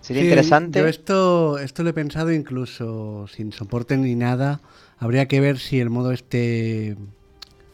[0.00, 0.78] Sería interesante.
[0.78, 4.60] Yo esto, esto lo he pensado incluso sin soporte ni nada.
[4.98, 6.96] Habría que ver si el modo este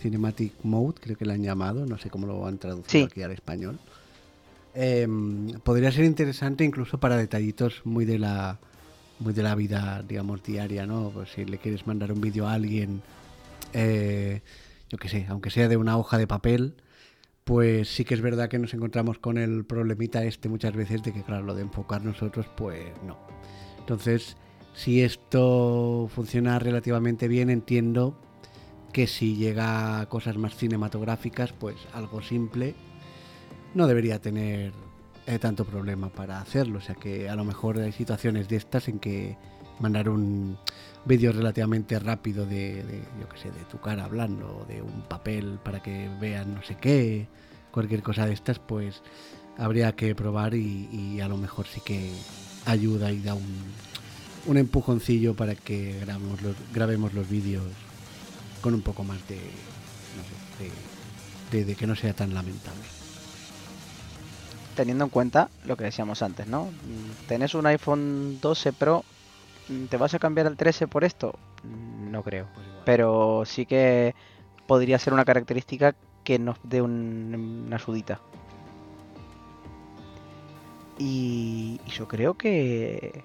[0.00, 3.32] Cinematic Mode, creo que lo han llamado, no sé cómo lo han traducido aquí al
[3.32, 3.78] español.
[4.74, 8.58] Em, podría ser interesante incluso para detallitos muy de la
[9.20, 11.10] muy de la vida, digamos, diaria, ¿no?
[11.14, 13.00] Pues si le quieres mandar un vídeo a alguien,
[13.72, 14.40] eh,
[14.90, 16.74] yo qué sé, aunque sea de una hoja de papel,
[17.44, 21.12] pues sí que es verdad que nos encontramos con el problemita este muchas veces de
[21.12, 23.18] que, claro, lo de enfocar nosotros, pues no.
[23.78, 24.36] Entonces,
[24.72, 28.18] si esto funciona relativamente bien, entiendo
[28.92, 32.74] que si llega a cosas más cinematográficas, pues algo simple
[33.74, 34.72] no debería tener
[35.26, 36.78] eh, tanto problema para hacerlo.
[36.78, 39.36] O sea que a lo mejor hay situaciones de estas en que
[39.80, 40.56] mandar un
[41.04, 42.82] vídeo relativamente rápido de,
[43.20, 46.76] yo qué sé, de tu cara hablando, de un papel para que vean no sé
[46.76, 47.28] qué,
[47.70, 49.02] cualquier cosa de estas, pues
[49.58, 52.12] habría que probar y, a lo mejor sí que
[52.66, 53.62] ayuda y da un,
[54.46, 56.00] un empujoncillo para que
[56.72, 57.64] grabemos los, vídeos
[58.62, 59.38] con un poco más de,
[61.50, 62.82] de, de que no sea tan lamentable
[64.74, 66.68] teniendo en cuenta lo que decíamos antes, ¿no?
[67.28, 69.04] Tenés un iPhone 12 Pro
[69.88, 71.34] ¿Te vas a cambiar al 13 por esto?
[71.62, 72.46] No creo.
[72.54, 74.14] Pues Pero sí que
[74.66, 78.20] podría ser una característica que nos dé una ayudita.
[80.98, 83.24] Y, yo creo que,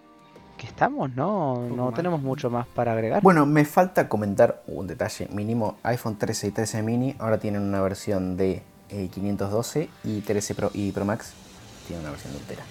[0.58, 1.67] que estamos, ¿no?
[1.69, 3.21] No tenemos mucho más para agregar.
[3.21, 5.78] Bueno, me falta comentar un detalle mínimo.
[5.84, 10.71] iPhone 13 y 13 mini ahora tienen una versión de 512 eh, y 13 Pro
[10.73, 11.34] y Pro Max
[11.88, 12.63] tienen una versión de entera.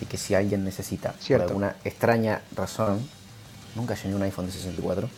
[0.00, 3.06] Así que si alguien necesita, por alguna extraña razón,
[3.74, 5.10] nunca llené un iPhone de 64,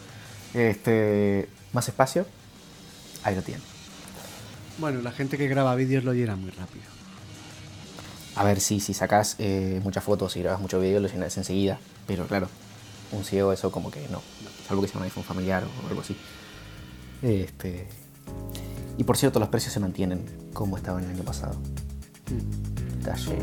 [0.54, 2.26] este, más espacio,
[3.22, 3.62] ahí lo tiene.
[4.78, 6.82] Bueno, la gente que graba vídeos lo llena muy rápido.
[8.34, 11.78] A ver, sí, si sacas eh, muchas fotos y grabas mucho vídeo, lo llenas enseguida.
[12.08, 12.48] Pero claro,
[13.12, 14.20] un ciego eso como que no.
[14.66, 16.16] Salvo que sea un iPhone familiar o algo así.
[17.22, 17.86] Este...
[18.98, 21.54] Y por cierto, los precios se mantienen como estaban el año pasado.
[22.32, 22.98] Mm.
[22.98, 23.38] Detalle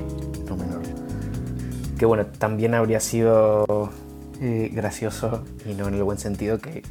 [0.46, 1.09] no menor
[2.00, 3.92] que bueno, también habría sido
[4.42, 6.82] eh, gracioso, y no en el buen sentido, que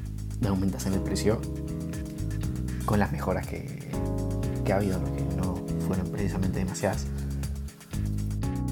[0.46, 1.40] aumentas en el precio
[2.84, 3.90] con las mejoras que,
[4.70, 7.06] ha habido, que no fueron precisamente demasiadas.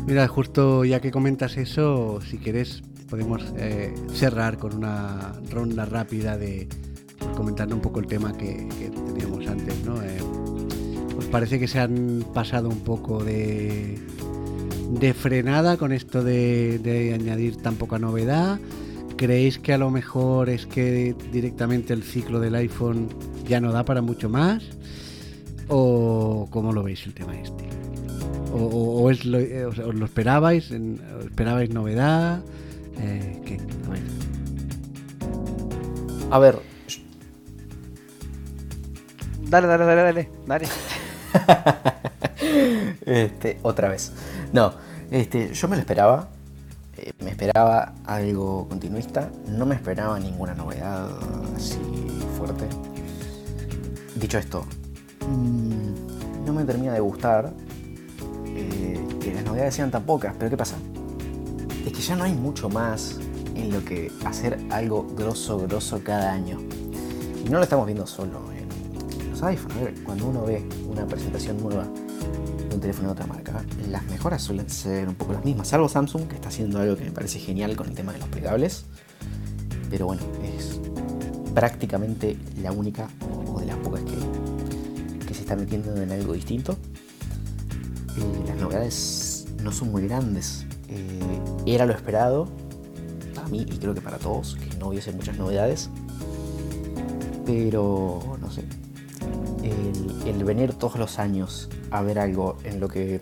[0.07, 6.37] Mira, justo ya que comentas eso, si quieres podemos eh, cerrar con una ronda rápida
[6.37, 6.69] de
[7.35, 8.69] comentando un poco el tema que,
[9.07, 10.03] teníamos antes, ¿no?
[10.03, 10.19] Eh,
[11.17, 13.99] ¿Os parece que se han pasado un poco de
[14.91, 18.59] de frenada con esto de, añadir tan poca novedad?
[19.17, 23.09] ¿Creéis que a lo mejor es que directamente el ciclo del iPhone
[23.47, 24.63] ya no da para mucho más?
[25.69, 27.65] ¿O cómo lo veis el tema este?
[28.53, 30.71] ¿O, es lo, eh, os, lo esperabais?
[30.71, 32.43] ¿Esperabais novedad?
[32.99, 33.59] Eh, ¿Qué?
[36.31, 36.59] A ver.
[39.49, 40.29] Dale, dale, dale, dale.
[40.47, 40.67] Dale.
[43.07, 44.13] este, otra vez.
[44.53, 44.73] No,
[45.11, 46.29] este, yo me lo esperaba.
[46.97, 49.31] Eh, me esperaba algo continuista.
[49.49, 51.09] No me esperaba ninguna novedad
[51.55, 51.79] así
[52.37, 52.67] fuerte.
[54.15, 54.65] Dicho esto,
[55.29, 57.53] mm, no me termina de gustar
[58.47, 60.35] eh, que las novedades sean tan pocas.
[60.39, 60.77] Pero ¿qué pasa?
[61.85, 63.19] Es que ya no hay mucho más
[63.55, 66.59] en lo que hacer algo grosso, grosso cada año.
[67.45, 70.01] Y no lo estamos viendo solo en los iPhones.
[70.05, 71.87] cuando uno ve una presentación nueva
[72.77, 76.29] un teléfono de otra marca, las mejoras suelen ser un poco las mismas, salvo Samsung,
[76.29, 78.85] que está haciendo algo que me parece genial con el tema de los plegables.
[79.91, 80.79] Pero bueno, es
[81.55, 83.09] prácticamente la única
[83.53, 86.77] o de las pocas que, que se está metiendo en algo distinto.
[88.17, 90.67] Eh, las novedades no son muy grandes.
[90.89, 92.49] Eh, era lo esperado
[93.35, 95.89] para mí y creo que para todos, que no hubiese muchas novedades.
[97.47, 98.65] Pero no sé,
[100.27, 103.21] el, venir todos los años a ver algo en lo que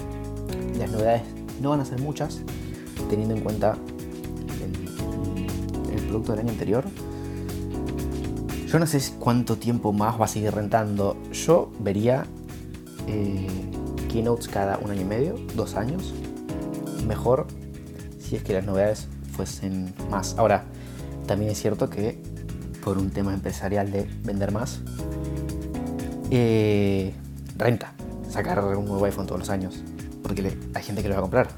[0.79, 1.23] las novedades
[1.61, 2.41] no van a ser muchas,
[3.09, 3.77] teniendo en cuenta
[5.93, 6.85] el, producto del año anterior.
[8.67, 11.17] Yo no sé cuánto tiempo más va a seguir rentando.
[11.33, 12.27] Yo vería
[13.07, 13.47] eh,
[14.09, 16.13] keynotes cada un año y medio, dos años.
[17.07, 17.47] Mejor
[18.19, 20.37] si es que las novedades fuesen más.
[20.39, 20.65] Ahora,
[21.27, 22.21] también es cierto que
[22.85, 24.81] por un tema empresarial de vender más,
[26.31, 27.15] eh,
[27.57, 27.94] renta
[28.35, 29.83] sacar un nuevo iPhone todos los años,
[30.23, 31.49] porque hay gente que lo va a comprar.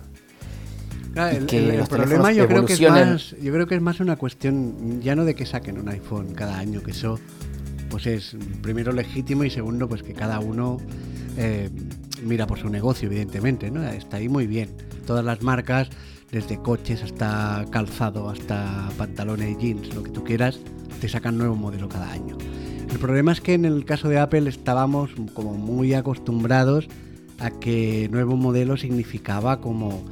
[1.17, 1.47] Ah, el,
[1.89, 5.25] problema yo creo, que es más, yo creo que es más una cuestión ya no
[5.25, 7.19] de que saquen un iPhone cada año, que eso
[7.89, 10.77] pues es primero legítimo y segundo pues que cada uno
[11.39, 11.71] eh,
[12.23, 13.83] mira por su negocio, evidentemente, ¿no?
[13.83, 14.69] Está ahí muy bien.
[15.07, 15.89] Todas las marcas,
[16.31, 20.59] desde coches hasta calzado, hasta pantalones y jeans, lo que tú quieras,
[21.01, 22.37] te sacan nuevo modelo cada año.
[22.97, 26.89] El problema es que en el caso de Apple estábamos como muy acostumbrados
[27.39, 30.03] a que nuevo modelo significaba como,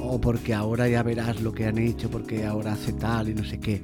[0.00, 3.44] oh, porque ahora ya verás lo que han hecho, porque ahora hace tal y no
[3.44, 3.80] sé qué.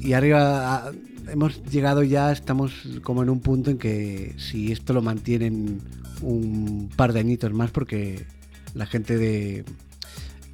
[0.00, 0.92] Y arriba
[1.30, 5.80] hemos llegado ya, estamos como en un punto en que si esto lo mantienen
[6.20, 8.26] un par de añitos más, porque
[8.74, 9.64] la gente de,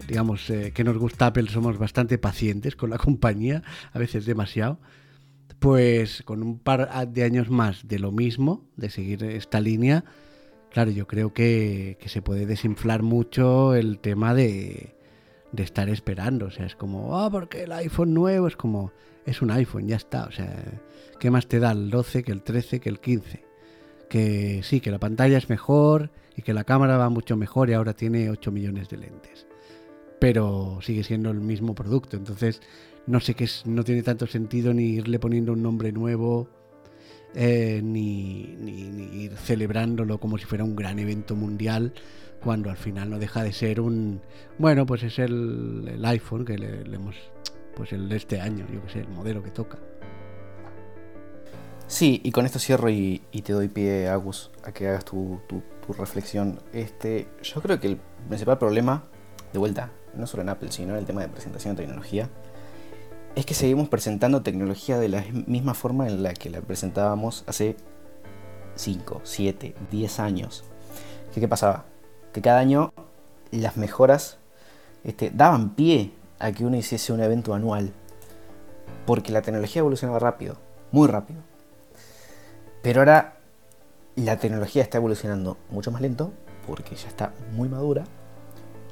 [0.06, 4.78] digamos, eh, que nos gusta Apple somos bastante pacientes con la compañía, a veces demasiado
[5.58, 10.04] pues con un par de años más de lo mismo, de seguir esta línea,
[10.70, 14.94] claro, yo creo que, se puede desinflar mucho el tema de,
[15.52, 16.46] de, estar esperando.
[16.46, 18.92] O sea, es como, ah, porque el iPhone nuevo es como,
[19.26, 20.24] es un iPhone, ya está.
[20.24, 20.54] O sea,
[21.18, 23.44] ¿qué más te da el 12 que el 13 que el 15?
[24.08, 27.74] Que sí, que la pantalla es mejor y que la cámara va mucho mejor y
[27.74, 29.46] ahora tiene 8 millones de lentes.
[30.20, 32.16] Pero sigue siendo el mismo producto.
[32.16, 32.60] Entonces,
[33.08, 36.48] no sé qué no tiene tanto sentido ni irle poniendo un nombre nuevo,
[37.34, 38.54] eh, ni,
[39.14, 41.94] ir celebrándolo como si fuera un gran evento mundial,
[42.42, 44.20] cuando al final no deja de ser un,
[44.58, 47.16] bueno, pues es el, iPhone que le, hemos,
[47.74, 49.78] pues el de este año, yo que sé, el modelo que toca.
[51.86, 55.62] Sí, y con esto cierro y, te doy pie, Agus, a que hagas tu, tu,
[55.94, 56.60] reflexión.
[56.74, 57.98] Este, yo creo que el
[58.28, 59.04] principal problema,
[59.54, 62.28] de vuelta, no solo en Apple, sino en el tema de presentación de tecnología,
[63.38, 67.76] es que seguimos presentando tecnología de la misma forma en la que la presentábamos hace
[68.74, 70.64] 5, 7, 10 años.
[71.32, 71.84] ¿Qué, pasaba?
[72.32, 72.92] Que cada año
[73.52, 74.38] las mejoras
[75.04, 77.92] este, daban pie a que uno hiciese un evento anual.
[79.06, 80.56] Porque la tecnología evolucionaba rápido,
[80.90, 81.38] muy rápido.
[82.82, 83.38] Pero ahora
[84.16, 86.32] la tecnología está evolucionando mucho más lento
[86.66, 88.02] porque ya está muy madura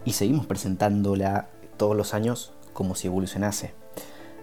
[0.05, 3.75] y seguimos presentándola todos los años como si evolucionase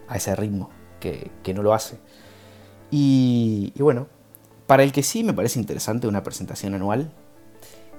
[0.08, 1.97] a ese ritmo, que, no lo hace.
[2.91, 4.08] Y, bueno,
[4.68, 7.12] para el que sí me parece interesante una presentación anual,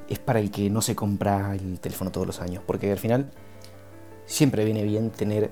[0.08, 3.30] es para el que no se compra el teléfono todos los años, porque al final
[4.26, 5.50] siempre viene bien tener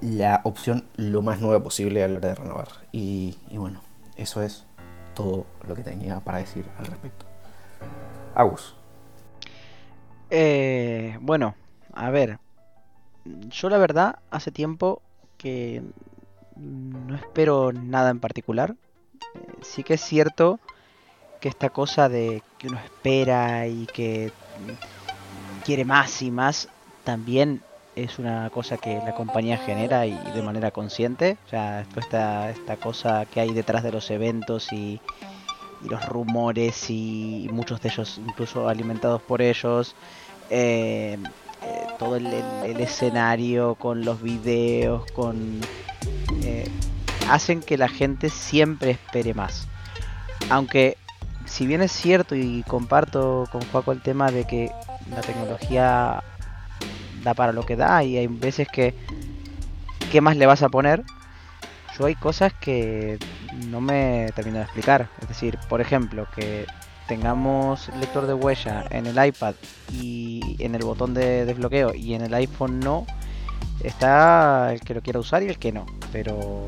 [0.00, 2.68] la opción lo más nueva posible a la hora de renovar.
[2.92, 3.80] Y, bueno,
[4.16, 4.64] eso es
[5.14, 7.26] todo lo que tenía para decir al respecto.
[8.34, 8.76] Agus.
[10.30, 11.54] Eh, bueno,
[11.92, 12.38] a ver,
[13.24, 15.02] yo la verdad hace tiempo
[15.38, 15.82] que
[16.56, 18.74] no espero nada en particular.
[19.34, 20.60] Eh, sí que es cierto
[21.40, 24.32] que esta cosa de que uno espera y que
[25.64, 26.68] quiere más y más
[27.04, 27.62] también
[27.94, 31.36] es una cosa que la compañía genera y de manera consciente.
[31.46, 35.00] O sea, esta, esta cosa que hay detrás de los eventos y,
[35.88, 39.94] los rumores y, muchos de ellos incluso alimentados por ellos.
[40.50, 41.18] Eh,
[41.98, 42.26] todo el,
[42.80, 45.60] escenario, con los videos, con...
[46.44, 46.68] Eh,
[47.28, 49.66] hacen que la gente siempre espere más.
[50.50, 50.96] Aunque,
[51.44, 54.70] si bien es cierto y comparto con Juaco el tema de que
[55.10, 56.22] la tecnología
[57.22, 58.94] da para lo que da y hay veces que...
[60.10, 61.04] ¿Qué más le vas a poner?
[61.98, 63.18] Yo hay cosas que
[63.66, 65.08] no me termino de explicar.
[65.20, 66.66] Es decir, por ejemplo, que
[67.08, 69.54] tengamos lector de huella en el iPad
[69.92, 73.06] y en el botón de desbloqueo y en el iPhone no,
[73.82, 75.86] está el que lo quiera usar y el que no.
[76.12, 76.66] Pero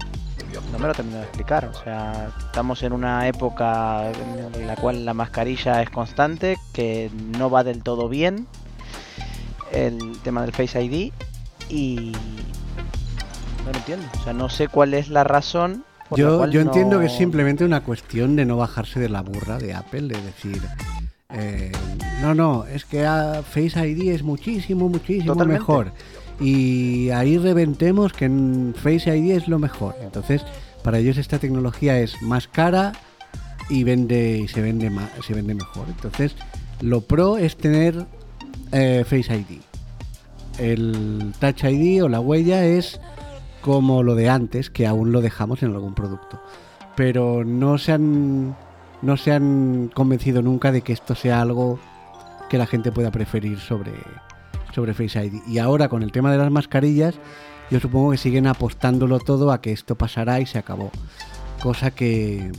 [0.73, 1.67] no me lo termino de explicar.
[1.67, 7.51] O sea, estamos en una época en la cual la mascarilla es constante, que no
[7.51, 8.47] va del todo bien
[9.73, 11.13] el tema del Face ID
[11.69, 12.13] y
[13.65, 14.07] no lo entiendo.
[14.19, 15.85] O sea, no sé cuál es la razón
[16.17, 19.75] yo, yo entiendo que es simplemente una cuestión de no bajarse de la burra de
[19.75, 20.61] Apple, de decir,
[21.33, 21.73] eh,
[22.23, 23.05] no, no, es que
[23.51, 25.93] Face ID es muchísimo, muchísimo mejor.
[26.41, 29.95] Y ahí reventemos que en Face ID es lo mejor.
[30.01, 30.43] Entonces,
[30.83, 32.93] para ellos esta tecnología es más cara,
[33.71, 35.87] y vende y se vende más, se vende mejor.
[35.89, 36.35] Entonces,
[36.81, 38.07] lo pro es tener
[38.73, 39.61] eh, Face ID.
[40.59, 43.01] El Touch ID o la huella es
[43.61, 46.41] como lo de antes, que aún lo dejamos en algún producto.
[46.97, 48.57] Pero no se han
[49.03, 51.79] no se han convencido nunca de que esto sea algo
[52.51, 53.93] que la gente pueda preferir sobre,
[54.75, 55.41] sobre Face ID.
[55.47, 57.15] Y ahora con el tema de las mascarillas,
[57.71, 60.91] yo supongo que siguen apostándolo todo a que esto pasará y se acabó.
[61.63, 62.53] Cosa que,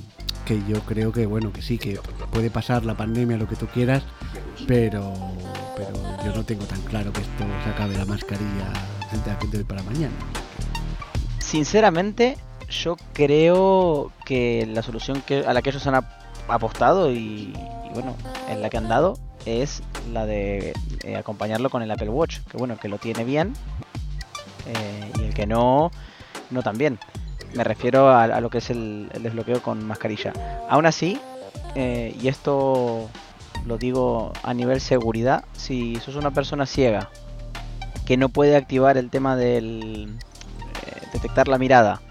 [0.45, 1.99] que yo creo que bueno, que sí, que
[2.31, 4.03] puede pasar la pandemia, lo que tú quieras,
[4.67, 5.13] pero,
[5.75, 5.93] pero
[6.25, 8.71] yo no tengo tan claro que esto se acabe la mascarilla
[9.51, 10.13] de hoy para mañana.
[11.51, 12.37] Sinceramente,
[12.69, 16.01] yo creo que la solución que, a la que ellos han
[16.47, 17.51] apostado y,
[17.93, 18.15] bueno,
[18.47, 19.83] en la que han dado es
[20.13, 20.71] la de
[21.03, 23.51] eh, acompañarlo con el Apple Watch, que bueno, que lo tiene bien
[24.65, 25.91] eh, y el que no,
[26.51, 26.99] no también.
[27.53, 30.31] Me refiero a, lo que es el, desbloqueo con mascarilla.
[30.69, 31.19] Aún así,
[31.75, 33.09] eh, y esto
[33.65, 37.09] lo digo a nivel seguridad, si sos una persona ciega
[38.05, 40.15] que no puede activar el tema del
[41.13, 42.01] detectar la mirada,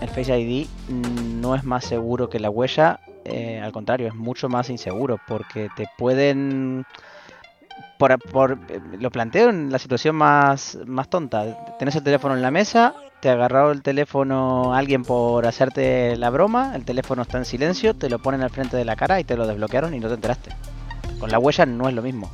[0.00, 4.48] el Face ID no es más seguro que la huella, eh, al contrario, es mucho
[4.48, 6.84] más inseguro porque te pueden...
[7.98, 8.58] Por,
[8.98, 11.76] lo planteo en la situación más, más tonta.
[11.78, 16.30] Tenés el teléfono en la mesa, te ha agarrado el teléfono alguien por hacerte la
[16.30, 19.24] broma, el teléfono está en silencio, te lo ponen al frente de la cara y
[19.24, 20.50] te lo desbloquearon y no te enteraste.
[21.18, 22.30] Con la huella no es lo mismo.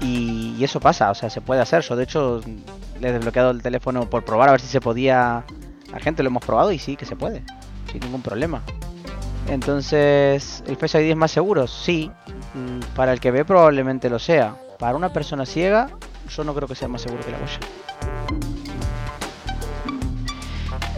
[0.00, 1.82] Y, y eso pasa, o sea, se puede hacer.
[1.82, 2.40] Yo de hecho
[3.00, 5.44] le he desbloqueado el teléfono por probar a ver si se podía
[5.92, 7.42] la gente lo hemos probado y sí que se puede,
[7.90, 8.62] sin ningún problema.
[9.48, 11.66] Entonces, ¿el Face ID es más seguro?
[11.66, 12.10] Sí.
[12.54, 14.56] Mm, para el que ve probablemente lo sea.
[14.78, 15.88] Para una persona ciega,
[16.28, 17.58] yo no creo que sea más seguro que la huella.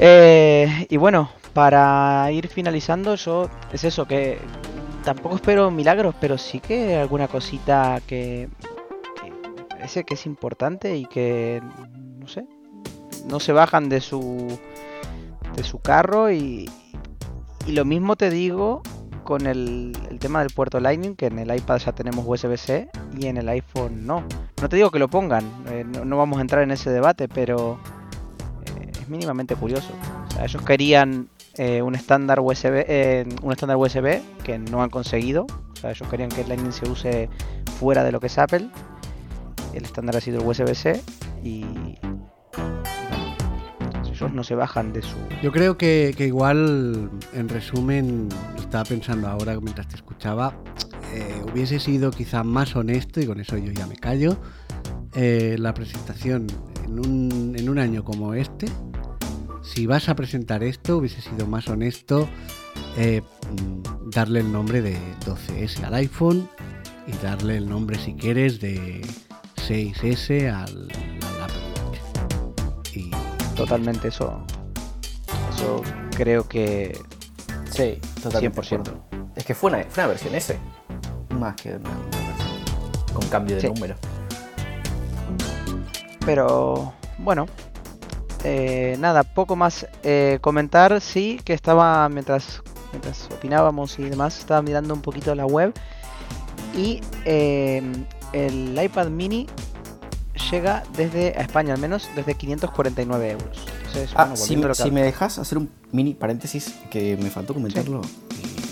[0.00, 4.38] Eh, y bueno, para ir finalizando, yo es eso, que
[5.04, 8.48] tampoco espero milagros, pero sí que alguna cosita que,
[9.80, 11.62] parece que es importante y que,
[12.18, 12.44] no sé,
[13.26, 14.58] no se bajan de su
[15.56, 16.70] de su carro y,
[17.66, 18.82] y lo mismo te digo
[19.24, 23.38] con el, tema del puerto Lightning, que en el iPad ya tenemos USB-C y en
[23.38, 24.22] el iPhone no.
[24.60, 27.80] No te digo que lo pongan, eh, no, vamos a entrar en ese debate, pero
[28.76, 29.94] eh, es mínimamente curioso.
[30.42, 35.46] ellos querían eh, un estándar USB, un estándar USB que no han conseguido.
[35.72, 37.30] O sea, ellos querían que el Lightning se use
[37.78, 38.68] fuera de lo que es Apple.
[39.74, 41.00] El estándar ha sido el USB-C
[41.42, 41.64] y
[44.28, 45.16] no se bajan de su...
[45.42, 50.54] Yo creo que, igual, en resumen, estaba pensando ahora mientras te escuchaba,
[51.14, 54.36] eh, hubiese sido quizá más honesto, y con eso yo ya me callo,
[55.14, 56.46] eh, la presentación
[56.84, 58.66] en un, en un año como este,
[59.62, 62.28] si vas a presentar esto, hubiese sido más honesto
[62.96, 63.22] eh,
[64.06, 66.48] darle el nombre de 12S al iPhone
[67.06, 69.00] y darle el nombre, si quieres, de
[69.68, 70.88] 6S al,
[73.60, 74.42] totalmente eso.
[75.54, 75.82] Eso
[76.16, 76.98] creo que.
[77.70, 78.60] Sí, totalmente.
[78.60, 79.32] 100%.
[79.36, 80.58] Es que fue una, fue una versión S.
[81.38, 83.96] Más que una, versión con cambio de número.
[86.24, 87.46] Pero bueno,
[88.44, 91.00] eh, nada, poco más eh, comentar.
[91.00, 95.74] Sí, que estaba mientras, mientras opinábamos y demás, estaba mirando un poquito la web.
[96.74, 97.82] Y eh,
[98.32, 99.46] el iPad mini
[100.50, 103.66] llega desde, a España al menos, desde 549 euros.
[104.14, 104.56] ah, si,
[104.90, 108.00] me, dejas hacer un mini paréntesis que me faltó comentarlo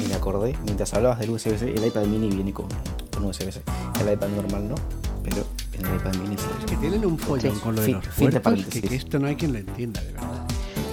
[0.02, 2.66] y, me acordé, mientras hablabas del USB-C, el iPad mini viene con,
[3.12, 3.62] con USB-C.
[4.00, 4.74] El iPad normal no,
[5.22, 6.46] pero el iPad mini sí.
[6.60, 9.52] Es que tienen un follón con lo de los puertos, que, esto no hay quien
[9.52, 10.46] lo entienda, de verdad.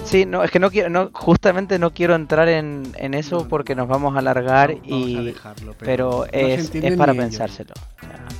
[0.06, 3.74] Sí, no, es que no quiero, no, justamente no quiero entrar en, en eso porque
[3.74, 5.34] nos vamos a alargar y,
[5.80, 7.74] pero, es, es, para pensárselo,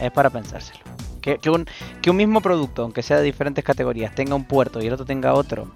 [0.01, 0.80] es para pensárselo.
[1.20, 1.66] Que, un,
[2.03, 5.05] que un mismo producto, aunque sea de diferentes categorías, tenga un puerto y el otro
[5.05, 5.72] tenga otro,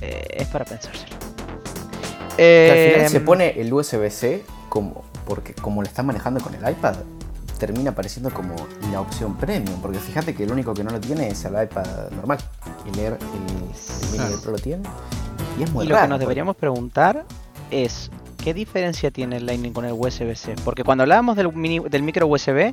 [0.00, 1.14] eh, es para pensárselo.
[1.14, 6.68] al final se em, pone el USB-C como, porque como lo están manejando con el
[6.68, 6.96] iPad,
[7.56, 8.54] termina apareciendo como
[8.92, 9.80] la opción premium.
[9.80, 12.38] Porque fíjate que el único que no lo tiene es el iPad normal.
[12.90, 13.18] Y leer
[14.14, 14.82] el, el lo tiene.
[15.58, 17.24] Y es muy y lo que nos deberíamos preguntar
[17.70, 18.10] es:
[18.42, 20.56] ¿qué diferencia tiene el Lightning con el USB-C?
[20.64, 21.50] Porque cuando hablábamos del,
[21.90, 22.72] del micro USB,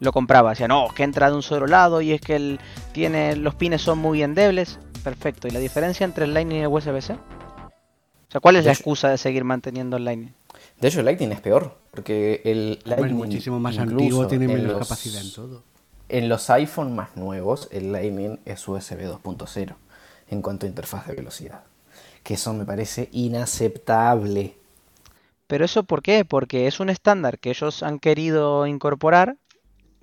[0.00, 0.50] lo compraba.
[0.50, 2.60] Decía, no, que entra de un solo lado y es que el,
[2.92, 4.78] tiene, los pines son muy endebles.
[5.04, 5.48] Perfecto.
[5.48, 7.12] ¿Y la diferencia entre el Lightning y el USB-C?
[7.14, 10.32] O sea, ¿cuál es la excusa de seguir manteniendo el Lightning?
[10.80, 14.78] De hecho, el Lightning es peor, porque el Lightning es muchísimo más antiguo, tiene menos
[14.78, 15.62] capacidad en todo.
[16.08, 19.74] En los iPhone más nuevos, el Lightning es USB 2.0
[20.28, 21.62] en cuanto a interfaz de velocidad.
[22.22, 24.54] que eso me parece inaceptable.
[25.46, 26.24] Pero eso ¿por qué?
[26.24, 29.36] Porque es un estándar que ellos han querido incorporar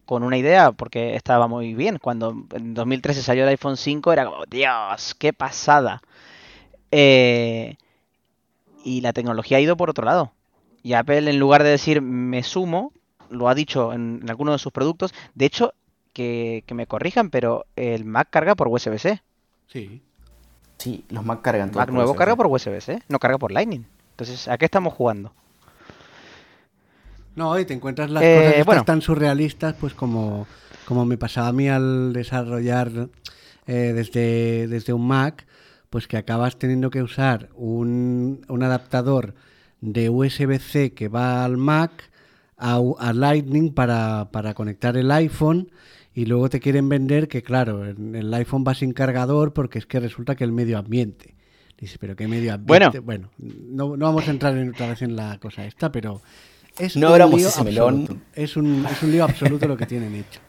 [0.07, 1.99] con una idea, porque estaba muy bien.
[2.01, 6.01] Cuando en 2013 salió el iPhone 5 era como, Dios, qué pasada.
[6.91, 7.75] Eh,
[8.85, 10.31] y la tecnología ha ido por otro lado.
[10.81, 12.93] Y Apple, en lugar de decir me sumo,
[13.29, 15.13] lo ha dicho en, algunos de sus productos.
[15.35, 15.73] De hecho,
[16.13, 19.21] que, me corrijan, pero el Mac carga por USB-C.
[19.67, 20.01] Sí.
[20.77, 21.81] Sí, los Mac cargan todo.
[21.81, 23.85] Mac nuevo carga por USB-C, no carga por Lightning.
[24.11, 25.33] Entonces, ¿a qué estamos jugando?
[27.37, 30.47] No, y te encuentras las eh, cosas tan surrealistas, pues como,
[30.85, 33.09] como me pasaba a mí al desarrollar
[33.67, 35.45] eh, desde, desde un Mac,
[35.91, 39.35] pues que acabas teniendo que usar un, un adaptador
[39.81, 42.09] de USB-C que va al Mac
[42.57, 42.81] a,
[43.13, 45.69] Lightning para, para, conectar el iPhone
[46.15, 49.99] y luego te quieren vender que, claro, el iPhone va sin cargador porque es que
[49.99, 51.35] resulta que el medio ambiente.
[51.77, 52.97] Dice, pero ¿qué medio ambiente?
[52.97, 56.21] Bueno, no, no, vamos a entrar en, otra vez en la cosa esta, pero
[56.79, 58.23] es no un lío ese melón.
[58.33, 60.39] Es un, es un lío absoluto lo que tienen hecho.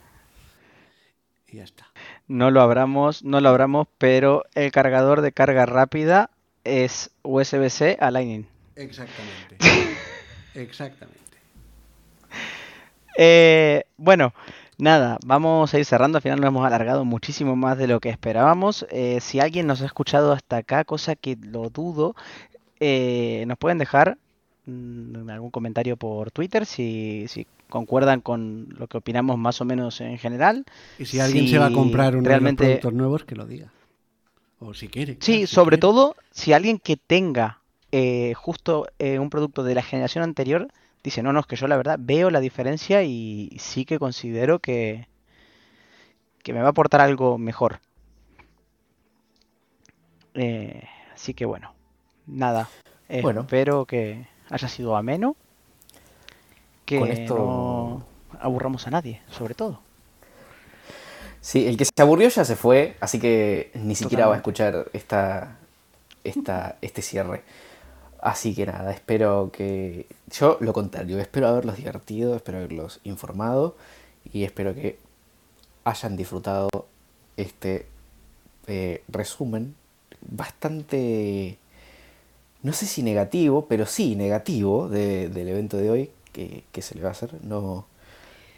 [1.49, 1.87] Y ya está.
[2.27, 6.31] No lo abramos, no lo abramos, pero el cargador de carga rápida
[6.65, 8.47] es USB-C a Lightning.
[8.77, 9.57] Exactamente.
[10.55, 11.19] Exactamente.
[13.17, 14.35] Eh, bueno,
[14.77, 16.19] nada, vamos a ir cerrando.
[16.19, 18.87] Al final nos hemos alargado muchísimo más de lo que esperábamos.
[18.91, 22.15] Eh, si alguien nos ha escuchado hasta acá, cosa que lo dudo,
[22.79, 24.19] eh, nos pueden dejar
[24.69, 30.19] algún comentario por Twitter si, si, concuerdan con lo que opinamos más o menos en
[30.19, 30.65] general.
[30.99, 32.65] Y si alguien se va a comprar unos realmente...
[32.65, 33.73] productos nuevos, que lo diga.
[34.61, 35.19] O si quiere.
[35.21, 37.61] Sí, sobre todo si alguien que tenga
[38.35, 40.69] justo un producto de la generación anterior
[41.03, 44.59] dice, no, no, es que yo la verdad veo la diferencia y sí que considero
[44.59, 45.09] que,
[46.43, 47.81] que me va a aportar algo mejor.
[50.35, 51.75] Eh, así que bueno,
[52.27, 52.69] nada.
[53.23, 53.43] bueno.
[53.43, 55.37] Espero que haya sido ameno.
[56.85, 57.35] Que esto...
[57.37, 59.81] no aburramos a nadie, sobre todo.
[61.41, 64.91] Sí, el que se aburrió ya se fue, así que ni siquiera va a escuchar
[64.93, 65.57] esta,
[66.25, 67.43] esta, este cierre.
[68.21, 70.07] Así que nada, espero que.
[70.31, 73.77] Yo lo contrario, espero haberlos divertido, espero haberlos informado
[74.33, 74.99] y espero que
[75.85, 76.69] hayan disfrutado
[77.37, 77.87] este
[78.67, 79.77] eh, resumen
[80.21, 81.59] bastante.
[82.63, 87.09] No sé si negativo, pero sí negativo del evento de hoy que, se le va
[87.09, 87.35] a hacer.
[87.43, 87.87] No,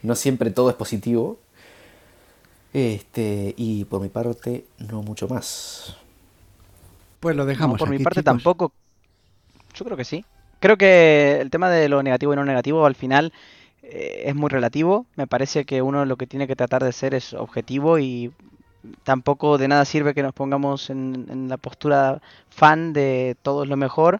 [0.02, 1.38] no siempre todo es positivo.
[2.72, 5.96] Este, y por mi parte, no mucho más.
[7.18, 7.78] Pues lo dejamos.
[7.78, 8.72] por mi parte tampoco
[9.74, 10.24] yo creo que sí.
[10.60, 13.32] Creo que el tema de lo negativo y no negativo al final
[13.82, 15.06] eh, es muy relativo.
[15.16, 18.32] Me parece que uno lo que tiene que tratar de ser es objetivo y
[19.02, 23.76] tampoco de nada sirve que nos pongamos en, la postura fan de todo es lo
[23.76, 24.18] mejor.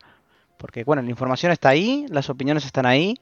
[0.57, 3.19] Porque bueno, la información está ahí, las opiniones están ahí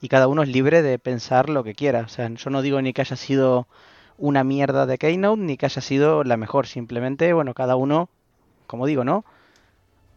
[0.00, 2.00] y cada uno es libre de pensar lo que quiera.
[2.00, 3.68] O sea, yo no digo ni que haya sido
[4.18, 6.66] una mierda de Keynote ni que haya sido la mejor.
[6.66, 8.08] Simplemente, bueno, cada uno,
[8.66, 9.24] como digo, ¿no?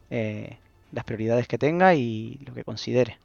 [0.10, 0.58] Eh,
[0.92, 3.20] las prioridades que tenga y lo que considere.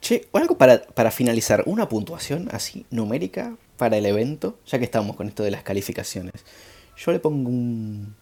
[0.00, 5.16] Che, algo para, para finalizar, una puntuación así numérica para el evento, ya que estamos
[5.16, 6.44] con esto de las calificaciones.
[6.96, 8.14] Yo le pongo un,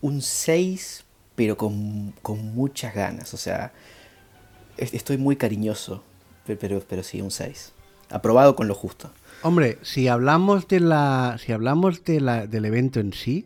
[0.00, 1.04] un 6,
[1.34, 3.34] pero con, con muchas ganas.
[3.34, 3.72] O sea,
[4.76, 6.02] estoy muy cariñoso,
[6.46, 7.72] pero, pero sí, un 6.
[8.10, 9.10] Aprobado con lo justo.
[9.42, 13.44] Hombre, si hablamos de la, si hablamos de la, del evento en sí,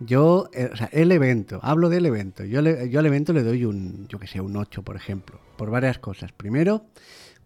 [0.00, 2.44] yo, eh, o sea, el evento, hablo del evento.
[2.44, 5.70] Yo, yo al evento le doy un, yo que sé, un 8, por ejemplo, por
[5.70, 6.32] varias cosas.
[6.32, 6.84] Primero,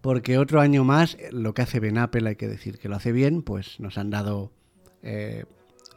[0.00, 2.96] porque otro año más, eh, lo que hace Ben Apple, hay que decir que lo
[2.96, 4.52] hace bien, pues nos han dado
[5.02, 5.44] eh,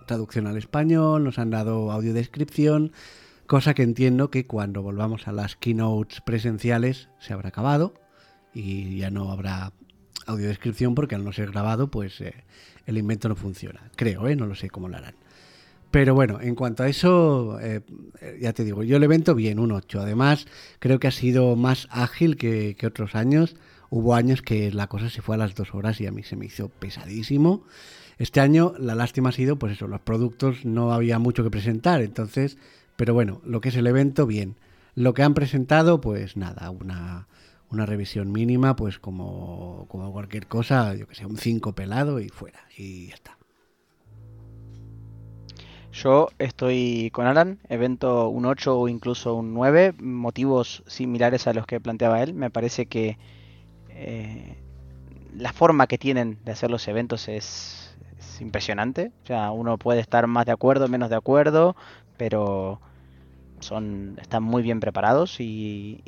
[0.06, 2.91] traducción al español, nos han dado audiodescripción,
[3.47, 7.93] cosa que entiendo que cuando volvamos a las keynotes presenciales se habrá acabado
[8.54, 9.74] y ya no habrá
[10.28, 12.22] audiodescripción porque al no ser grabado, pues
[12.86, 13.89] el invento no funciona.
[13.95, 14.36] Creo, ¿eh?
[14.36, 15.16] No lo sé cómo lo harán.
[15.93, 17.82] Pero bueno, en cuanto a eso, eh,
[18.41, 20.01] ya te digo, yo el evento bien, un 8.
[20.01, 20.47] Además,
[20.80, 23.56] creo que ha sido más ágil que, otros años.
[23.96, 26.36] Hubo años que la cosa se fue a las dos horas y a mí se
[26.36, 27.64] me hizo pesadísimo.
[28.18, 32.02] Este año la lástima ha sido, pues eso, los productos no había mucho que presentar,
[32.02, 32.58] entonces,
[32.96, 34.56] pero bueno, lo que es el evento, bien.
[34.96, 37.28] Lo que han presentado, pues nada, una,
[37.70, 42.30] una revisión mínima, pues como, como cualquier cosa, yo que sé, un 5 pelado y
[42.30, 43.38] fuera, y ya está.
[45.91, 51.68] Yo estoy con Alan, evento un 8 o incluso un 9, motivos similares a los
[51.68, 52.34] que planteaba él.
[52.34, 53.20] Me parece que
[54.04, 54.58] eh,
[55.36, 57.80] la forma que tienen de hacer los eventos es,
[58.39, 59.12] impresionante.
[59.24, 61.76] O sea, uno puede estar más de acuerdo, menos de acuerdo,
[62.18, 62.82] pero
[63.60, 66.04] son están muy bien preparados y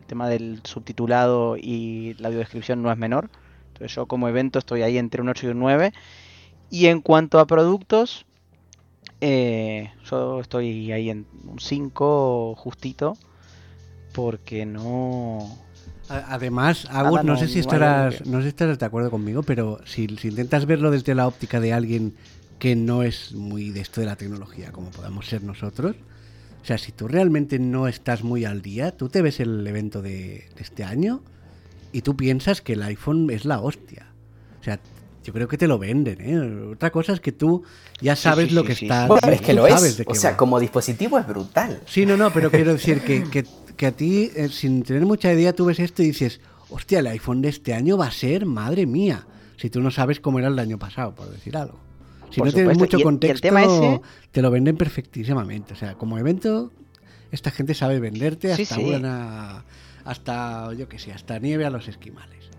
[0.00, 3.30] el tema del subtitulado y la audiodescripción no es menor.
[3.68, 5.92] Entonces yo como evento estoy ahí entre un 8 y un 9.
[6.70, 8.26] Y en cuanto a productos,
[9.20, 13.16] eh, yo estoy ahí en un 5 justito
[14.12, 15.46] porque no
[16.08, 20.04] Además, Agus, no, sé si estarás, no sé si estarás de acuerdo conmigo, pero si,
[20.04, 22.14] intentas verlo desde la óptica de alguien
[22.58, 25.96] que no es muy de esto de la tecnología, como podamos ser nosotros,
[26.62, 30.02] o sea, si tú realmente no estás muy al día, tú te ves el evento
[30.02, 31.22] de, este año
[31.92, 34.06] y tú piensas que el iPhone es la hostia.
[34.60, 34.80] O sea,
[35.24, 36.72] yo creo que te lo venden, ¿eh?
[36.72, 37.62] Otra cosa es que tú
[38.00, 39.08] ya sabes lo que está.
[39.30, 40.02] es que lo es.
[40.06, 41.80] O sea, como dispositivo es brutal.
[41.86, 43.44] Sí, no, no, pero quiero decir que, que
[43.78, 47.06] que a ti, eh, sin tener mucha idea, tú ves esto y dices, hostia, el
[47.06, 49.26] iPhone de este año va a ser, madre mía,
[49.56, 51.78] si tú no sabes cómo era el año pasado, por decir algo.
[52.30, 54.02] Si no tienes mucho contexto,
[54.32, 55.72] te lo venden perfectísimamente.
[55.72, 56.72] O sea, como evento,
[57.32, 59.64] esta gente sabe venderte hasta una,
[60.04, 62.50] hasta, yo qué sé, hasta nieve a los esquimales.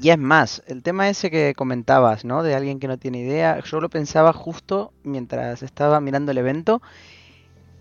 [0.00, 2.42] Y es más, el tema ese que comentabas, ¿no?
[2.42, 6.82] De alguien que no tiene idea, yo lo pensaba justo mientras estaba mirando el evento.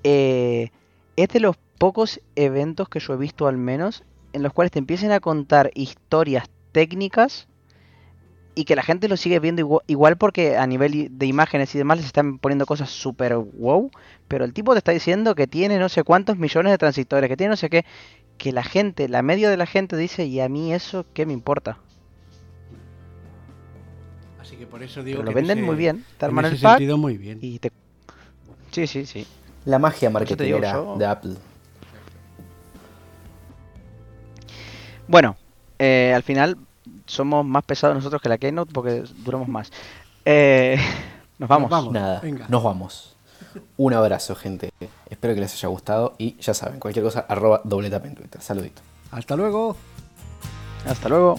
[0.03, 0.69] Eh,
[1.15, 4.03] es de los pocos eventos que yo he visto al menos
[4.33, 7.47] en los cuales te empiecen a contar historias técnicas
[8.53, 11.97] y que la gente lo sigue viendo igual, porque a nivel de imágenes y demás
[11.97, 13.89] les están poniendo cosas súper wow,
[14.27, 17.35] pero el tipo te está diciendo que tiene no sé cuántos millones de transistores, que
[17.35, 17.83] tiene no sé qué,
[18.37, 21.33] que la gente, la media de la gente dice, y a mí eso, ¿qué me
[21.33, 21.79] importa?
[24.39, 27.39] Así que por eso digo lo venden muy bien, te arman el pack muy bien.
[27.41, 27.71] y te...
[28.69, 29.25] Sí, sí, sí.
[29.65, 31.33] La magia marketingera de Apple.
[35.11, 35.35] Bueno,
[35.77, 36.57] eh, al final
[37.05, 39.69] somos más pesados nosotros que la Keynote porque duramos más.
[40.23, 40.77] Eh,
[41.37, 41.91] nos vamos.
[41.91, 43.17] Nada, nos vamos.
[43.75, 44.71] Un abrazo, gente.
[45.09, 48.41] Espero que les haya gustado y ya saben, cualquier cosa, arroba doble en Twitter.
[48.41, 48.81] Saludito.
[49.11, 49.75] Hasta luego.
[50.85, 51.37] Hasta luego.